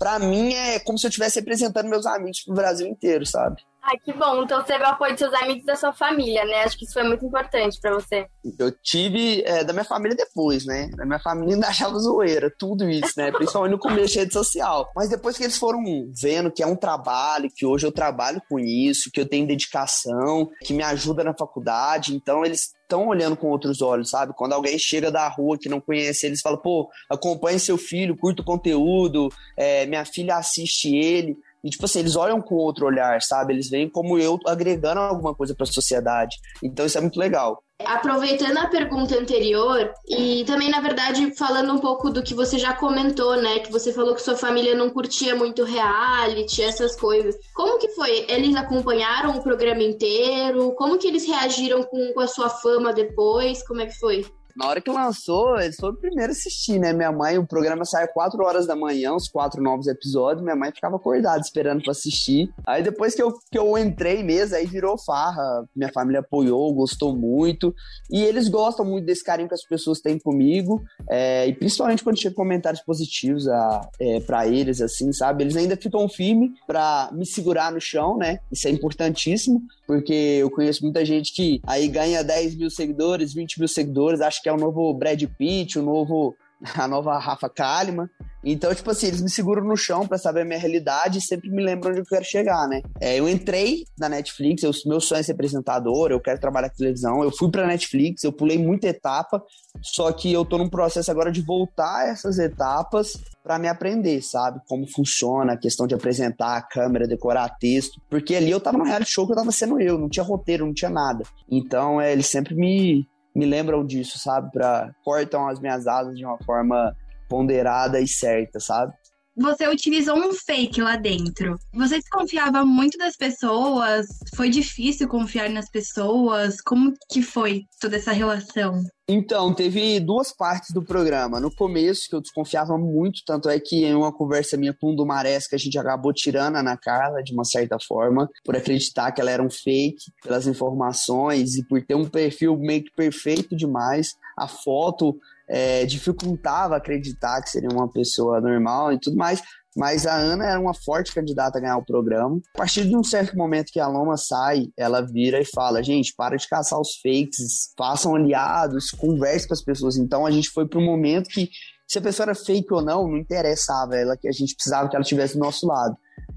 Pra 0.00 0.18
mim 0.18 0.54
é 0.54 0.80
como 0.80 0.98
se 0.98 1.06
eu 1.06 1.10
estivesse 1.10 1.38
representando 1.38 1.88
meus 1.88 2.04
amigos 2.06 2.40
pro 2.40 2.56
Brasil 2.56 2.88
inteiro, 2.88 3.24
sabe? 3.24 3.62
Ai, 3.82 3.96
que 4.04 4.12
bom. 4.12 4.42
Então 4.42 4.60
você 4.60 4.72
teve 4.72 4.84
o 4.84 4.86
apoio 4.86 5.12
dos 5.12 5.20
seus 5.20 5.34
amigos 5.34 5.62
e 5.62 5.66
da 5.66 5.76
sua 5.76 5.92
família, 5.92 6.44
né? 6.44 6.62
Acho 6.62 6.76
que 6.76 6.84
isso 6.84 6.92
foi 6.92 7.04
muito 7.04 7.24
importante 7.24 7.80
para 7.80 7.94
você. 7.94 8.26
Eu 8.58 8.70
tive 8.82 9.42
é, 9.44 9.64
da 9.64 9.72
minha 9.72 9.84
família 9.84 10.16
depois, 10.16 10.66
né? 10.66 10.90
Da 10.96 11.06
minha 11.06 11.18
família 11.18 11.54
ainda 11.54 11.68
achava 11.68 11.98
zoeira, 11.98 12.52
tudo 12.58 12.88
isso, 12.88 13.14
né? 13.16 13.30
Principalmente 13.30 13.72
no 13.72 13.78
começo 13.78 14.12
de 14.12 14.18
rede 14.18 14.32
social. 14.32 14.90
Mas 14.94 15.08
depois 15.08 15.36
que 15.36 15.44
eles 15.44 15.56
foram 15.56 15.82
vendo 16.20 16.50
que 16.50 16.62
é 16.62 16.66
um 16.66 16.76
trabalho, 16.76 17.50
que 17.54 17.64
hoje 17.64 17.86
eu 17.86 17.92
trabalho 17.92 18.42
com 18.48 18.58
isso, 18.58 19.10
que 19.12 19.20
eu 19.20 19.28
tenho 19.28 19.46
dedicação, 19.46 20.50
que 20.62 20.74
me 20.74 20.82
ajuda 20.82 21.24
na 21.24 21.34
faculdade, 21.34 22.14
então 22.14 22.44
eles 22.44 22.74
estão 22.88 23.06
olhando 23.06 23.36
com 23.36 23.48
outros 23.48 23.82
olhos, 23.82 24.10
sabe? 24.10 24.32
Quando 24.34 24.54
alguém 24.54 24.78
chega 24.78 25.10
da 25.10 25.28
rua 25.28 25.58
que 25.58 25.68
não 25.68 25.80
conhece 25.80 26.26
eles, 26.26 26.40
fala, 26.40 26.56
pô, 26.56 26.88
acompanhe 27.08 27.60
seu 27.60 27.76
filho, 27.76 28.16
curta 28.16 28.40
o 28.40 28.44
conteúdo, 28.44 29.28
é, 29.56 29.84
minha 29.84 30.04
filha 30.06 30.36
assiste 30.36 30.96
ele. 30.96 31.36
E, 31.62 31.70
tipo 31.70 31.84
assim, 31.84 32.00
eles 32.00 32.16
olham 32.16 32.40
com 32.40 32.54
outro 32.54 32.86
olhar, 32.86 33.20
sabe? 33.22 33.52
Eles 33.52 33.68
veem 33.68 33.88
como 33.88 34.18
eu 34.18 34.38
agregando 34.46 35.00
alguma 35.00 35.34
coisa 35.34 35.54
para 35.54 35.64
a 35.64 35.72
sociedade. 35.72 36.36
Então, 36.62 36.86
isso 36.86 36.98
é 36.98 37.00
muito 37.00 37.18
legal. 37.18 37.62
Aproveitando 37.84 38.58
a 38.58 38.66
pergunta 38.66 39.16
anterior 39.16 39.92
e 40.08 40.44
também, 40.44 40.68
na 40.68 40.80
verdade, 40.80 41.32
falando 41.36 41.72
um 41.72 41.78
pouco 41.78 42.10
do 42.10 42.22
que 42.22 42.34
você 42.34 42.58
já 42.58 42.72
comentou, 42.72 43.36
né? 43.36 43.60
Que 43.60 43.70
você 43.70 43.92
falou 43.92 44.16
que 44.16 44.22
sua 44.22 44.36
família 44.36 44.74
não 44.74 44.90
curtia 44.90 45.36
muito 45.36 45.62
reality, 45.62 46.60
essas 46.60 46.96
coisas. 46.96 47.36
Como 47.54 47.78
que 47.78 47.88
foi? 47.90 48.26
Eles 48.28 48.56
acompanharam 48.56 49.36
o 49.36 49.42
programa 49.42 49.82
inteiro? 49.82 50.72
Como 50.72 50.98
que 50.98 51.06
eles 51.06 51.24
reagiram 51.24 51.84
com, 51.84 52.12
com 52.12 52.20
a 52.20 52.26
sua 52.26 52.48
fama 52.48 52.92
depois? 52.92 53.64
Como 53.64 53.80
é 53.80 53.86
que 53.86 53.98
foi? 53.98 54.26
Na 54.58 54.66
hora 54.66 54.80
que 54.80 54.90
lançou, 54.90 55.56
eles 55.60 55.76
foram 55.76 55.94
o 55.94 55.96
primeiro 55.96 56.32
a 56.32 56.34
assistir, 56.34 56.80
né? 56.80 56.92
Minha 56.92 57.12
mãe, 57.12 57.38
o 57.38 57.46
programa 57.46 57.84
saiu 57.84 58.08
4 58.08 58.42
horas 58.42 58.66
da 58.66 58.74
manhã, 58.74 59.14
os 59.14 59.28
quatro 59.28 59.62
novos 59.62 59.86
episódios. 59.86 60.42
Minha 60.42 60.56
mãe 60.56 60.72
ficava 60.72 60.96
acordada 60.96 61.40
esperando 61.40 61.80
pra 61.80 61.92
assistir. 61.92 62.52
Aí 62.66 62.82
depois 62.82 63.14
que 63.14 63.22
eu, 63.22 63.32
que 63.52 63.56
eu 63.56 63.78
entrei 63.78 64.24
mesmo, 64.24 64.56
aí 64.56 64.66
virou 64.66 64.98
farra. 64.98 65.64
Minha 65.76 65.92
família 65.92 66.18
apoiou, 66.18 66.74
gostou 66.74 67.14
muito. 67.16 67.72
E 68.10 68.20
eles 68.20 68.48
gostam 68.48 68.84
muito 68.84 69.04
desse 69.04 69.22
carinho 69.22 69.46
que 69.48 69.54
as 69.54 69.62
pessoas 69.62 70.00
têm 70.00 70.18
comigo. 70.18 70.82
É, 71.08 71.46
e 71.46 71.54
principalmente 71.54 72.02
quando 72.02 72.20
chega 72.20 72.34
comentários 72.34 72.82
positivos 72.82 73.46
a, 73.46 73.88
é, 74.00 74.18
pra 74.18 74.48
eles, 74.48 74.80
assim, 74.80 75.12
sabe? 75.12 75.44
Eles 75.44 75.54
ainda 75.54 75.76
ficam 75.76 76.08
firmes 76.08 76.50
pra 76.66 77.10
me 77.12 77.24
segurar 77.24 77.70
no 77.70 77.80
chão, 77.80 78.16
né? 78.18 78.40
Isso 78.50 78.66
é 78.66 78.72
importantíssimo, 78.72 79.62
porque 79.86 80.12
eu 80.12 80.50
conheço 80.50 80.82
muita 80.82 81.04
gente 81.04 81.32
que 81.32 81.60
aí 81.64 81.86
ganha 81.86 82.24
10 82.24 82.56
mil 82.56 82.70
seguidores, 82.70 83.32
20 83.32 83.60
mil 83.60 83.68
seguidores, 83.68 84.20
acho 84.20 84.42
que 84.42 84.47
que 84.48 84.50
é 84.50 84.52
o 84.54 84.56
novo 84.56 84.94
Brad 84.94 85.22
Pitt, 85.36 85.78
o 85.78 85.82
novo 85.82 86.34
a 86.74 86.88
nova 86.88 87.18
Rafa 87.18 87.50
Kalimann. 87.50 88.08
Então, 88.42 88.74
tipo 88.74 88.90
assim, 88.90 89.08
eles 89.08 89.20
me 89.20 89.28
seguram 89.28 89.62
no 89.62 89.76
chão 89.76 90.06
para 90.06 90.16
saber 90.16 90.40
a 90.40 90.44
minha 90.44 90.58
realidade 90.58 91.18
e 91.18 91.20
sempre 91.20 91.50
me 91.50 91.62
lembram 91.62 91.90
onde 91.90 92.00
eu 92.00 92.06
quero 92.06 92.24
chegar, 92.24 92.66
né? 92.66 92.80
É, 92.98 93.18
eu 93.18 93.28
entrei 93.28 93.84
na 93.98 94.08
Netflix, 94.08 94.62
eu, 94.62 94.70
meu 94.86 95.00
sonho 95.00 95.20
é 95.20 95.22
ser 95.22 95.32
apresentador, 95.32 96.10
eu 96.10 96.20
quero 96.20 96.40
trabalhar 96.40 96.70
com 96.70 96.76
televisão, 96.76 97.22
eu 97.22 97.30
fui 97.30 97.50
pra 97.50 97.66
Netflix, 97.66 98.24
eu 98.24 98.32
pulei 98.32 98.56
muita 98.56 98.88
etapa, 98.88 99.42
só 99.82 100.10
que 100.12 100.32
eu 100.32 100.44
tô 100.44 100.56
num 100.56 100.70
processo 100.70 101.10
agora 101.10 101.30
de 101.30 101.42
voltar 101.42 102.08
essas 102.08 102.38
etapas 102.38 103.12
para 103.42 103.58
me 103.58 103.68
aprender, 103.68 104.22
sabe? 104.22 104.60
Como 104.66 104.88
funciona 104.88 105.52
a 105.52 105.58
questão 105.58 105.86
de 105.86 105.94
apresentar 105.94 106.56
a 106.56 106.62
câmera, 106.62 107.08
decorar 107.08 107.56
texto, 107.58 108.00
porque 108.08 108.34
ali 108.34 108.50
eu 108.50 108.60
tava 108.60 108.78
no 108.78 108.84
reality 108.84 109.10
show 109.10 109.26
que 109.26 109.32
eu 109.32 109.36
tava 109.36 109.52
sendo 109.52 109.80
eu, 109.80 109.98
não 109.98 110.08
tinha 110.08 110.24
roteiro, 110.24 110.64
não 110.64 110.72
tinha 110.72 110.90
nada. 110.90 111.24
Então, 111.50 112.00
é, 112.00 112.12
eles 112.12 112.26
sempre 112.26 112.54
me 112.54 113.06
me 113.34 113.46
lembram 113.46 113.84
disso, 113.84 114.18
sabe? 114.18 114.50
Pra, 114.50 114.90
cortam 115.04 115.48
as 115.48 115.60
minhas 115.60 115.86
asas 115.86 116.16
de 116.16 116.24
uma 116.24 116.38
forma 116.44 116.94
ponderada 117.28 118.00
e 118.00 118.08
certa, 118.08 118.58
sabe? 118.58 118.92
Você 119.38 119.68
utilizou 119.68 120.16
um 120.16 120.32
fake 120.32 120.82
lá 120.82 120.96
dentro. 120.96 121.56
Você 121.72 122.00
desconfiava 122.00 122.64
muito 122.64 122.98
das 122.98 123.16
pessoas? 123.16 124.06
Foi 124.34 124.50
difícil 124.50 125.06
confiar 125.06 125.48
nas 125.48 125.70
pessoas? 125.70 126.60
Como 126.60 126.92
que 127.08 127.22
foi 127.22 127.62
toda 127.80 127.96
essa 127.96 128.10
relação? 128.10 128.82
Então, 129.08 129.54
teve 129.54 130.00
duas 130.00 130.36
partes 130.36 130.74
do 130.74 130.84
programa. 130.84 131.40
No 131.40 131.54
começo, 131.54 132.08
que 132.10 132.16
eu 132.16 132.20
desconfiava 132.20 132.76
muito, 132.76 133.22
tanto 133.24 133.48
é 133.48 133.58
que 133.58 133.84
em 133.84 133.94
uma 133.94 134.12
conversa 134.12 134.56
minha 134.56 134.74
com 134.78 134.92
o 134.92 134.96
Dumarés, 134.96 135.46
que 135.46 135.54
a 135.54 135.58
gente 135.58 135.78
acabou 135.78 136.12
tirando 136.12 136.56
a 136.56 136.60
Ana 136.60 136.76
Carla, 136.76 137.22
de 137.22 137.32
uma 137.32 137.44
certa 137.44 137.78
forma, 137.86 138.28
por 138.44 138.54
acreditar 138.56 139.12
que 139.12 139.20
ela 139.20 139.30
era 139.30 139.42
um 139.42 139.48
fake, 139.48 140.12
pelas 140.22 140.46
informações 140.46 141.54
e 141.54 141.64
por 141.66 141.80
ter 141.80 141.94
um 141.94 142.04
perfil 142.04 142.58
meio 142.58 142.84
que 142.84 142.90
perfeito 142.94 143.56
demais. 143.56 144.14
A 144.36 144.46
foto 144.46 145.16
é, 145.48 145.86
dificultava 145.86 146.76
acreditar 146.76 147.40
que 147.42 147.50
seria 147.50 147.70
uma 147.72 147.90
pessoa 147.90 148.40
normal 148.40 148.92
e 148.92 149.00
tudo 149.00 149.16
mais. 149.16 149.42
Mas 149.76 150.06
a 150.06 150.14
Ana 150.14 150.44
era 150.44 150.60
uma 150.60 150.74
forte 150.74 151.14
candidata 151.14 151.58
a 151.58 151.60
ganhar 151.60 151.76
o 151.76 151.84
programa. 151.84 152.40
A 152.54 152.58
partir 152.58 152.84
de 152.86 152.96
um 152.96 153.04
certo 153.04 153.36
momento 153.36 153.70
que 153.70 153.78
a 153.78 153.86
Loma 153.86 154.16
sai, 154.16 154.66
ela 154.76 155.00
vira 155.00 155.40
e 155.40 155.44
fala: 155.44 155.82
gente, 155.82 156.14
para 156.16 156.36
de 156.36 156.48
caçar 156.48 156.80
os 156.80 156.96
fakes, 157.00 157.72
façam 157.76 158.16
aliados, 158.16 158.90
converse 158.90 159.46
com 159.46 159.54
as 159.54 159.62
pessoas. 159.62 159.96
Então 159.96 160.26
a 160.26 160.30
gente 160.30 160.50
foi 160.50 160.66
para 160.66 160.80
um 160.80 160.84
momento 160.84 161.28
que, 161.28 161.48
se 161.86 161.98
a 161.98 162.02
pessoa 162.02 162.24
era 162.24 162.34
fake 162.34 162.72
ou 162.72 162.82
não, 162.82 163.06
não 163.06 163.16
interessava 163.16 163.96
ela, 163.96 164.16
que 164.16 164.26
a 164.26 164.32
gente 164.32 164.54
precisava 164.54 164.88
que 164.88 164.96
ela 164.96 165.02
estivesse 165.02 165.34
do 165.34 165.40
nosso 165.40 165.66
lado. 165.66 165.96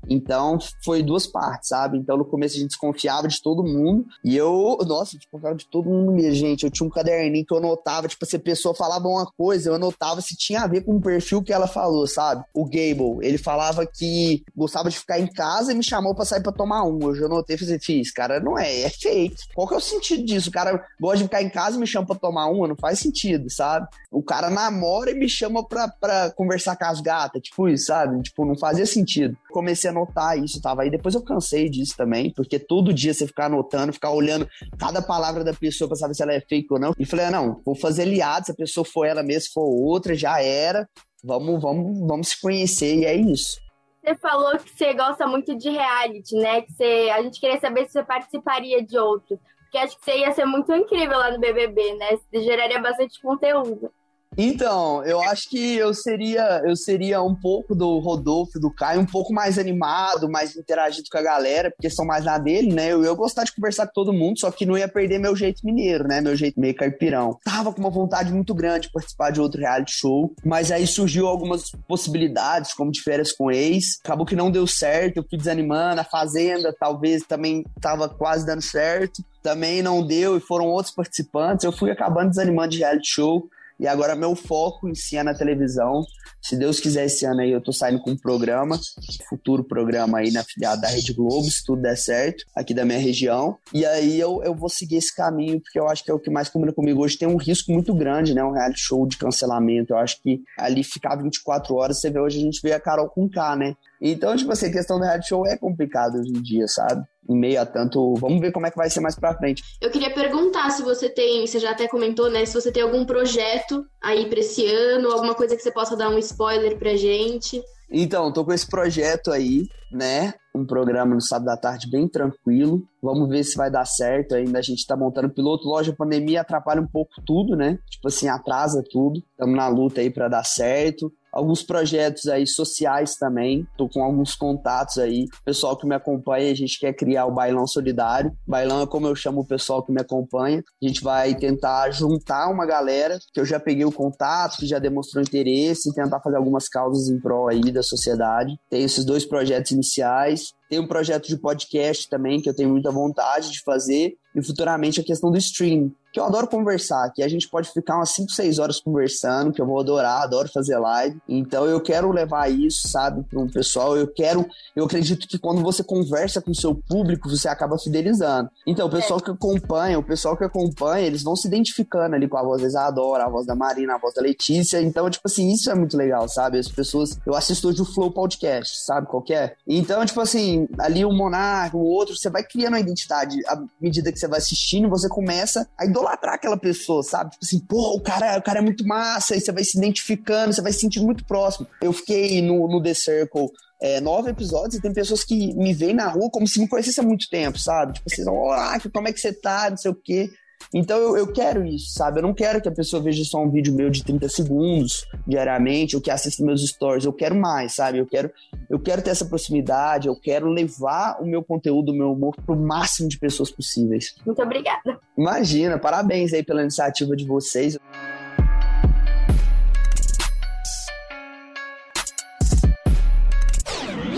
Então, 0.10 0.58
foi 0.84 1.02
duas 1.02 1.26
partes, 1.26 1.70
sabe? 1.70 1.98
Então, 1.98 2.18
no 2.18 2.26
começo 2.26 2.56
a 2.56 2.60
gente 2.60 2.70
desconfiava 2.70 3.28
de 3.28 3.42
todo 3.42 3.64
mundo. 3.64 4.06
E 4.24 4.36
eu, 4.36 4.78
nossa, 4.86 5.18
desconfiava 5.18 5.56
de 5.56 5.66
todo 5.68 5.90
mundo 5.90 6.12
mesmo, 6.12 6.36
gente. 6.36 6.64
Eu 6.64 6.72
tinha 6.72 6.86
um 6.86 6.90
caderninho 6.90 7.46
que 7.46 7.54
eu 7.54 7.58
anotava, 7.58 8.08
tipo, 8.08 8.26
se 8.26 8.36
a 8.36 8.40
pessoa 8.40 8.76
falava 8.76 9.08
uma 9.08 9.26
coisa, 9.26 9.70
eu 9.70 9.76
anotava 9.76 10.22
se 10.22 10.36
tinha 10.36 10.62
a 10.62 10.68
ver 10.68 10.82
com 10.82 10.96
o 10.96 11.02
perfil 11.02 11.42
que 11.42 11.54
ela 11.54 11.68
falou, 11.68 12.06
sabe? 12.08 12.44
O 12.54 12.66
Gable, 12.66 13.20
ele 13.22 13.38
falava 13.38 13.86
que 13.86 14.44
gostava 14.56 14.90
de 14.90 14.98
ficar 14.98 15.20
em 15.20 15.28
casa 15.28 15.72
e 15.72 15.76
me 15.76 15.84
chamou 15.84 16.14
pra 16.14 16.26
sair 16.26 16.44
pra 16.44 16.52
tomar 16.52 16.84
um. 16.84 17.00
Eu 17.02 17.16
já 17.16 17.26
anotei 17.26 17.56
e 17.56 17.60
falei, 17.60 17.80
fiz, 17.80 18.12
cara, 18.12 18.40
não 18.40 18.58
é, 18.58 18.82
é 18.82 18.90
fake. 18.90 19.36
Qual 19.54 19.68
que 19.68 19.74
é 19.74 19.78
o 19.78 19.82
sentido 19.82 20.26
disso? 20.26 20.50
O 20.50 20.54
cara 20.54 20.86
gosta 21.00 21.18
de 21.18 21.24
ficar 21.24 21.42
em 21.42 21.50
casa 21.50 21.78
e 21.78 21.80
me 21.80 21.88
chama 21.88 22.08
pra 22.08 22.16
tomar 22.16 22.48
uma, 22.48 22.68
não 22.68 22.76
faz 22.76 23.00
sentido, 23.00 23.50
sabe? 23.50 23.88
O 24.12 24.22
cara 24.22 24.50
namora 24.50 25.12
e 25.12 25.14
me 25.14 25.30
chama 25.30 25.66
pra, 25.66 25.88
pra 25.88 26.32
conversar 26.32 26.76
com 26.76 26.86
as 26.86 27.00
gatas, 27.00 27.42
tipo 27.42 27.70
isso, 27.70 27.86
sabe? 27.86 28.22
Tipo, 28.22 28.46
não 28.46 28.58
fazia 28.58 28.86
sentido. 28.86 29.38
Comecei 29.50 29.71
a 29.72 29.92
anotar 29.92 30.38
isso, 30.38 30.62
tava 30.62 30.84
aí. 30.84 30.90
Depois 30.90 31.16
eu 31.16 31.24
cansei 31.24 31.70
disso 31.70 31.96
também, 31.96 32.32
porque 32.34 32.60
todo 32.60 32.94
dia 32.94 33.14
você 33.14 33.28
ficar 33.28 33.46
anotando, 33.46 33.94
ficar 33.94 34.12
olhando 34.12 34.48
cada 34.78 35.02
palavra 35.02 35.44
da 35.44 35.54
pessoa 35.54 35.88
pra 35.88 35.98
saber 35.98 36.14
se 36.14 36.24
ela 36.24 36.34
é 36.34 36.42
fake 36.42 36.68
ou 36.72 36.80
não. 36.80 36.94
E 36.98 37.06
falei, 37.06 37.26
ah, 37.26 37.32
não, 37.32 37.62
vou 37.66 37.76
fazer 37.76 38.04
aliado, 38.04 38.46
se 38.46 38.52
a 38.52 38.56
pessoa 38.56 38.86
for 38.86 39.06
ela 39.06 39.24
mesma, 39.24 39.42
se 39.42 39.54
for 39.54 39.64
outra, 39.64 40.16
já 40.16 40.42
era. 40.42 40.88
Vamos, 41.24 41.62
vamos, 41.62 42.08
vamos 42.08 42.30
se 42.30 42.42
conhecer 42.42 42.96
e 42.96 43.06
é 43.06 43.16
isso. 43.16 43.60
Você 44.04 44.16
falou 44.16 44.58
que 44.58 44.70
você 44.76 44.94
gosta 44.94 45.28
muito 45.28 45.56
de 45.56 45.70
reality, 45.70 46.36
né? 46.36 46.62
Que 46.62 46.74
você, 46.74 47.10
a 47.14 47.22
gente 47.22 47.40
queria 47.40 47.60
saber 47.60 47.86
se 47.86 47.92
você 47.92 48.04
participaria 48.04 48.84
de 48.84 48.98
outros. 48.98 49.40
Porque 49.64 49.78
acho 49.78 49.98
que 50.00 50.04
você 50.04 50.18
ia 50.18 50.32
ser 50.34 50.46
muito 50.46 50.74
incrível 50.74 51.18
lá 51.18 51.32
no 51.32 51.40
BBB, 51.40 51.96
né? 51.96 52.18
Você 52.18 52.42
geraria 52.42 52.82
bastante 52.82 53.22
conteúdo. 53.22 53.92
Então, 54.38 55.04
eu 55.04 55.22
acho 55.22 55.50
que 55.50 55.76
eu 55.76 55.94
seria, 55.94 56.62
eu 56.66 56.76
seria 56.76 57.22
um 57.22 57.36
pouco 57.36 57.76
do 57.76 58.00
Rodolfo 58.00 58.60
do 58.60 58.74
Caio, 58.74 59.02
um 59.02 59.06
pouco 59.06 59.34
mais 59.34 59.60
animado, 59.60 60.30
mais 60.30 60.56
interagido 60.56 61.08
com 61.12 61.18
a 61.18 61.22
galera, 61.22 61.70
porque 61.70 61.90
são 61.90 62.06
mais 62.06 62.24
na 62.24 62.38
dele, 62.38 62.74
né? 62.74 62.94
Eu 62.94 63.04
ia 63.04 63.14
gostar 63.14 63.44
de 63.44 63.54
conversar 63.54 63.88
com 63.88 63.94
todo 63.94 64.14
mundo, 64.14 64.40
só 64.40 64.50
que 64.50 64.66
não 64.66 64.78
ia 64.78 64.88
perder 64.88 65.20
meu 65.20 65.36
jeito 65.36 65.66
mineiro, 65.66 66.08
né? 66.08 66.22
Meu 66.22 66.36
jeito 66.36 66.60
meio 66.60 66.76
caipirão. 66.76 67.38
Tava 67.44 67.74
com 67.74 67.82
uma 67.82 67.90
vontade 67.90 68.32
muito 68.32 68.54
grande 68.54 68.88
de 68.88 68.94
participar 68.94 69.32
de 69.32 69.42
outro 69.42 69.60
reality 69.60 69.92
show, 69.92 70.34
mas 70.46 70.72
aí 70.72 70.88
surgiu 70.88 71.28
algumas 71.28 71.70
possibilidades, 71.88 72.74
como 72.74 72.92
de 72.92 73.02
férias 73.02 73.34
com 73.34 73.52
ex. 73.52 74.00
Acabou 74.04 74.26
que 74.26 74.36
não 74.36 74.50
deu 74.50 74.66
certo, 74.66 75.18
eu 75.18 75.26
fui 75.30 75.38
desanimando. 75.38 76.00
A 76.00 76.06
Fazenda 76.06 76.74
talvez 76.80 77.24
também 77.24 77.66
tava 77.82 78.08
quase 78.08 78.46
dando 78.46 78.62
certo. 78.62 79.24
Também 79.44 79.82
não 79.82 80.06
deu 80.06 80.38
e 80.38 80.40
foram 80.40 80.68
outros 80.68 80.94
participantes. 80.94 81.66
Eu 81.66 81.72
fui 81.72 81.92
acabando 81.92 82.30
desanimando 82.30 82.70
de 82.70 82.78
reality 82.78 83.10
show. 83.10 83.50
E 83.82 83.88
agora 83.88 84.16
meu 84.16 84.36
foco 84.36 84.88
em 84.88 84.94
si 84.94 85.18
é 85.18 85.24
na 85.24 85.34
televisão. 85.34 86.06
Se 86.40 86.56
Deus 86.56 86.80
quiser, 86.80 87.06
esse 87.06 87.26
ano 87.26 87.42
aí 87.42 87.52
eu 87.52 87.60
tô 87.60 87.74
saindo 87.74 88.00
com 88.00 88.12
um 88.12 88.18
programa, 88.18 88.80
futuro 89.28 89.64
programa 89.64 90.20
aí 90.20 90.30
na 90.30 90.44
filiada 90.44 90.82
da 90.82 90.88
Rede 90.88 91.14
Globo, 91.14 91.50
se 91.50 91.66
tudo 91.66 91.82
der 91.82 91.98
certo, 91.98 92.46
aqui 92.56 92.76
da 92.76 92.86
minha 92.86 93.00
região. 93.00 93.58
E 93.74 93.84
aí 93.84 94.20
eu, 94.20 94.40
eu 94.44 94.54
vou 94.54 94.70
seguir 94.70 94.98
esse 94.98 95.16
caminho, 95.16 95.60
porque 95.60 95.80
eu 95.80 95.88
acho 95.88 96.04
que 96.04 96.12
é 96.12 96.14
o 96.14 96.20
que 96.20 96.30
mais 96.30 96.48
combina 96.48 96.72
comigo. 96.72 97.02
Hoje 97.02 97.18
tem 97.18 97.28
um 97.28 97.38
risco 97.38 97.72
muito 97.72 97.92
grande, 97.92 98.36
né? 98.36 98.44
Um 98.44 98.52
reality 98.52 98.82
show 98.82 99.08
de 99.08 99.18
cancelamento. 99.18 99.94
Eu 99.94 99.98
acho 99.98 100.22
que 100.22 100.40
ali 100.60 100.84
ficar 100.84 101.16
24 101.16 101.74
horas, 101.74 102.00
você 102.00 102.12
vê 102.12 102.20
hoje 102.20 102.38
a 102.38 102.42
gente 102.44 102.62
vê 102.62 102.74
a 102.74 102.80
Carol 102.80 103.10
com 103.10 103.28
K, 103.28 103.56
né? 103.56 103.74
Então, 104.00 104.36
tipo 104.36 104.52
assim, 104.52 104.68
a 104.68 104.72
questão 104.72 105.00
do 105.00 105.06
reality 105.06 105.28
show 105.28 105.48
é 105.48 105.58
complicada 105.58 106.20
hoje 106.20 106.30
em 106.30 106.42
dia, 106.42 106.68
sabe? 106.68 107.04
Em 107.30 107.38
meio 107.38 107.62
a 107.62 107.66
tanto. 107.66 108.16
Vamos 108.16 108.40
ver 108.40 108.52
como 108.52 108.66
é 108.66 108.72
que 108.72 108.78
vai 108.78 108.90
ser 108.90 109.00
mais 109.00 109.16
pra 109.16 109.38
frente. 109.38 109.64
Eu 109.80 109.92
queria 109.92 110.14
perguntar 110.14 110.70
se 110.72 110.82
você 110.82 111.10
tem, 111.10 111.46
você 111.46 111.60
já 111.60 111.72
até 111.72 111.88
comentou, 111.88 112.30
né? 112.30 112.46
Se 112.46 112.54
você 112.54 112.72
tem 112.72 112.84
algum 112.84 113.06
projeto 113.06 113.86
aí 114.02 114.28
pra 114.28 114.40
esse 114.40 114.66
ano, 114.66 115.12
alguma 115.12 115.36
coisa 115.36 115.56
que 115.56 115.62
você 115.62 115.72
possa 115.72 115.96
dar 115.96 116.10
um 116.10 116.18
spoiler 116.18 116.78
pra 116.78 116.96
gente. 116.96 117.62
Então, 117.92 118.32
tô 118.32 118.46
com 118.46 118.54
esse 118.54 118.68
projeto 118.68 119.32
aí, 119.32 119.68
né? 119.92 120.34
Um 120.56 120.66
programa 120.66 121.14
no 121.14 121.22
sábado 121.22 121.46
da 121.46 121.58
tarde 121.58 121.90
bem 121.90 122.08
tranquilo. 122.08 122.82
Vamos 123.02 123.30
ver 123.30 123.44
se 123.44 123.58
vai 123.58 123.70
dar 123.70 123.86
certo. 123.86 124.34
Ainda 124.34 124.60
a 124.60 124.62
gente 124.62 124.88
tá 124.88 124.96
montando 124.96 125.30
piloto. 125.30 125.68
Lógico, 125.68 125.96
a 125.96 126.06
pandemia 126.06 126.42
atrapalha 126.42 126.82
um 126.82 126.88
pouco 126.88 127.12
tudo, 127.26 127.56
né? 127.56 127.78
Tipo 127.90 128.08
assim, 128.08 128.30
atrasa 128.30 128.82
tudo. 128.90 129.22
Estamos 129.32 129.56
na 129.56 129.68
luta 129.68 130.02
aí 130.02 130.10
para 130.10 130.30
dar 130.30 130.44
certo 130.44 131.12
alguns 131.32 131.64
projetos 131.64 132.28
aí 132.28 132.46
sociais 132.46 133.16
também. 133.16 133.66
Tô 133.78 133.88
com 133.88 134.04
alguns 134.04 134.36
contatos 134.36 134.98
aí. 134.98 135.26
pessoal 135.46 135.78
que 135.78 135.88
me 135.88 135.96
acompanha, 135.96 136.52
a 136.52 136.56
gente 136.56 136.80
quer 136.80 136.94
criar 136.94 137.26
o 137.26 137.34
Bailão 137.34 137.66
Solidário. 137.66 138.32
Bailão 138.48 138.82
é 138.82 138.88
como 138.88 139.08
eu 139.08 139.16
chamo 139.16 139.42
o 139.42 139.48
pessoal 139.48 139.84
que 139.84 139.92
me 139.92 140.02
acompanha. 140.02 140.64
A 140.82 140.88
gente 140.88 141.02
vai 141.04 141.34
tentar 141.36 141.92
juntar 141.92 142.50
uma 142.50 142.66
galera 142.66 143.18
que 143.34 143.40
eu 143.40 143.46
já 143.46 143.60
peguei 143.60 143.86
o 143.86 143.92
contato, 143.92 144.58
que 144.58 144.66
já 144.66 144.80
demonstrou 144.80 145.24
interesse 145.24 145.90
e 145.90 145.94
tentar 145.94 146.20
fazer 146.22 146.38
algumas 146.38 146.68
causas 146.68 147.10
em 147.10 147.20
prol 147.20 147.50
aí 147.50 147.72
da 147.72 147.84
sociedade. 147.84 148.58
Tem 148.70 148.84
esses 148.84 149.06
dois 149.06 149.26
projetos 149.26 149.72
iniciais. 149.72 150.54
Tem 150.70 150.80
um 150.80 150.88
projeto 150.88 151.28
de 151.28 151.38
podcast 151.38 152.08
também 152.10 152.42
que 152.42 152.50
eu 152.50 152.56
tenho 152.56 152.70
muita 152.70 152.92
vontade 152.92 153.52
de 153.52 153.62
fazer. 153.62 154.14
E 154.36 154.44
futuramente 154.44 155.00
a 155.00 155.04
questão 155.04 155.32
do 155.32 155.38
streaming 155.38 155.94
que 156.12 156.20
eu 156.20 156.26
adoro 156.26 156.48
conversar, 156.48 157.10
que 157.14 157.24
a 157.24 157.28
gente 157.28 157.48
pode 157.50 157.72
ficar 157.72 157.96
umas 157.96 158.10
5, 158.10 158.32
6 158.32 158.60
horas 158.60 158.80
conversando, 158.80 159.54
que 159.54 159.62
eu 159.62 159.66
vou 159.66 159.80
adorar, 159.80 160.24
adoro 160.24 160.50
fazer 160.54 160.78
live. 160.78 161.18
Então 161.28 161.66
eu 161.66 161.80
quero 161.80 162.12
levar 162.12 162.52
isso, 162.52 162.88
sabe, 162.90 163.24
para 163.24 163.40
um 163.40 163.48
pessoal. 163.48 163.96
Eu 163.96 164.08
quero, 164.08 164.46
eu 164.76 164.84
acredito 164.84 165.28
que 165.28 165.40
quando 165.40 165.62
você 165.62 165.84
conversa 165.84 166.42
com 166.42 166.52
o 166.52 166.56
seu 166.56 166.76
público, 166.76 167.30
você 167.30 167.48
acaba 167.48 167.78
fidelizando. 167.80 168.50
Então, 168.68 168.88
o 168.88 168.92
pessoal 168.92 169.20
é. 169.20 169.24
que 169.24 169.32
acompanha, 169.32 169.98
o 169.98 170.04
pessoal 170.04 170.36
que 170.36 170.44
acompanha, 170.44 171.08
eles 171.08 171.24
vão 171.24 171.36
se 171.36 171.48
identificando 171.48 172.16
ali 172.16 172.28
com 172.28 172.38
a 172.38 172.44
voz 172.44 172.62
da 172.62 172.68
Isadora, 172.68 173.26
a 173.26 173.30
voz 173.30 173.46
da 173.46 173.56
Marina, 173.56 173.96
a 173.96 173.98
voz 173.98 174.14
da 174.14 174.22
Letícia. 174.22 174.82
Então, 174.82 175.10
tipo 175.10 175.28
assim, 175.28 175.52
isso 175.52 175.72
é 175.72 175.76
muito 175.76 175.96
legal, 175.96 176.28
sabe? 176.28 176.60
As 176.60 176.68
pessoas. 176.68 177.18
Eu 177.26 177.36
assisto 177.36 177.70
hoje 177.70 177.82
o 177.82 177.86
Flow 177.86 178.12
Podcast, 178.12 178.84
sabe 178.84 179.08
qual 179.08 179.24
é? 179.30 179.56
Então, 179.66 180.06
tipo 180.06 180.20
assim, 180.20 180.68
ali 180.80 181.06
o 181.06 181.12
Monarca, 181.12 181.78
o 181.78 181.86
outro, 181.86 182.16
você 182.16 182.30
vai 182.30 182.44
criando 182.44 182.74
uma 182.74 182.80
identidade. 182.80 183.38
À 183.48 183.62
medida 183.80 184.12
que 184.12 184.20
você 184.22 184.28
vai 184.28 184.40
assistindo, 184.40 184.90
você 184.90 185.10
começa 185.10 185.68
a 185.78 185.86
idolatrar 185.86 186.36
aquela 186.36 186.58
pessoa, 186.58 187.04
sabe? 187.04 187.32
Tipo 187.32 187.46
assim, 187.46 187.60
pô, 187.60 187.96
o 187.96 188.00
cara, 188.00 188.38
o 188.38 188.42
cara 188.42 188.60
é 188.60 188.62
muito 188.62 188.86
massa, 188.86 189.36
e 189.36 189.42
você 189.42 189.52
vai 189.52 189.64
se 189.64 189.78
identificando, 189.78 190.54
você 190.54 190.62
vai 190.62 190.72
se 190.72 190.80
sentindo 190.80 191.06
muito 191.06 191.26
próximo. 191.26 191.68
Eu 191.82 191.92
fiquei 191.92 192.42
no, 192.42 192.68
no 192.68 192.82
The 192.82 192.94
Circle 192.94 193.50
é, 193.82 194.00
nove 194.00 194.30
episódios 194.30 194.76
e 194.76 194.82
tem 194.82 194.94
pessoas 194.94 195.24
que 195.24 195.54
me 195.56 195.74
veem 195.74 195.96
na 195.96 196.08
rua 196.08 196.30
como 196.30 196.48
se 196.48 196.60
me 196.60 196.68
conhecessem 196.68 197.04
há 197.04 197.08
muito 197.08 197.28
tempo, 197.30 197.58
sabe? 197.58 197.94
Tipo 197.94 198.10
assim, 198.12 198.30
olá, 198.30 198.80
como 198.94 199.08
é 199.08 199.14
que 199.14 199.20
você 199.20 199.34
tá, 199.34 199.70
não 199.72 199.78
sei 199.78 199.90
o 199.90 199.96
quê. 199.96 200.30
Então 200.74 200.98
eu, 200.98 201.18
eu, 201.18 201.28
quero 201.28 201.66
isso, 201.66 201.94
sabe? 201.94 202.20
Eu 202.20 202.24
não 202.24 202.34
quero 202.34 202.62
que 202.62 202.68
a 202.68 202.72
pessoa 202.72 203.02
veja 203.02 203.24
só 203.24 203.42
um 203.42 203.50
vídeo 203.50 203.74
meu 203.74 203.90
de 203.90 204.04
30 204.04 204.30
segundos 204.30 205.08
diariamente, 205.28 205.96
ou 205.96 206.02
que 206.02 206.12
assista 206.12 206.44
meus 206.44 206.66
stories. 206.68 207.06
Eu 207.06 207.14
quero 207.14 207.36
mais, 207.36 207.76
sabe? 207.76 207.98
Eu 207.98 208.06
quero, 208.06 208.32
eu 208.70 208.80
quero 208.80 209.02
ter 209.02 209.12
essa 209.12 209.26
proximidade, 209.26 210.08
eu 210.08 210.16
quero 210.16 210.48
levar 210.50 211.22
o 211.22 211.26
meu 211.26 211.44
conteúdo, 211.44 211.92
o 211.92 211.96
meu 211.96 212.12
humor 212.12 212.36
pro 212.46 212.56
máximo 212.56 213.10
de 213.10 213.18
pessoas 213.18 213.52
possíveis. 213.52 214.16
Muito 214.26 214.42
obrigada. 214.42 215.00
Imagina, 215.18 215.78
parabéns 215.78 216.34
aí 216.34 216.44
pela 216.44 216.62
iniciativa 216.62 217.16
de 217.16 217.26
vocês. 217.26 217.78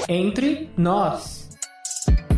Entre 0.08 0.70
nós. 0.78 1.43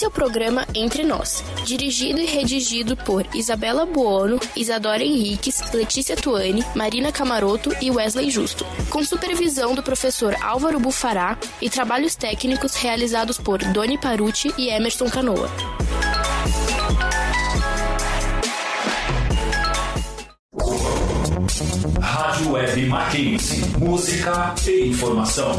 Esse 0.00 0.06
é 0.06 0.08
o 0.08 0.10
programa 0.10 0.66
Entre 0.74 1.02
Nós, 1.02 1.44
dirigido 1.62 2.22
e 2.22 2.24
redigido 2.24 2.96
por 2.96 3.26
Isabela 3.34 3.84
Buono, 3.84 4.40
Isadora 4.56 5.04
Henriques, 5.04 5.60
Letícia 5.74 6.16
Tuani, 6.16 6.64
Marina 6.74 7.12
Camaroto 7.12 7.70
e 7.82 7.90
Wesley 7.90 8.30
Justo, 8.30 8.64
com 8.88 9.04
supervisão 9.04 9.74
do 9.74 9.82
professor 9.82 10.34
Álvaro 10.40 10.80
Bufará 10.80 11.36
e 11.60 11.68
trabalhos 11.68 12.14
técnicos 12.14 12.76
realizados 12.76 13.36
por 13.36 13.58
Doni 13.58 13.98
Paruti 13.98 14.50
e 14.56 14.70
Emerson 14.70 15.10
Canoa. 15.10 15.50
Rádio 22.00 22.52
Web 22.52 22.86
Mackenzie. 22.86 23.64
Música 23.78 24.54
e 24.66 24.88
informação. 24.88 25.52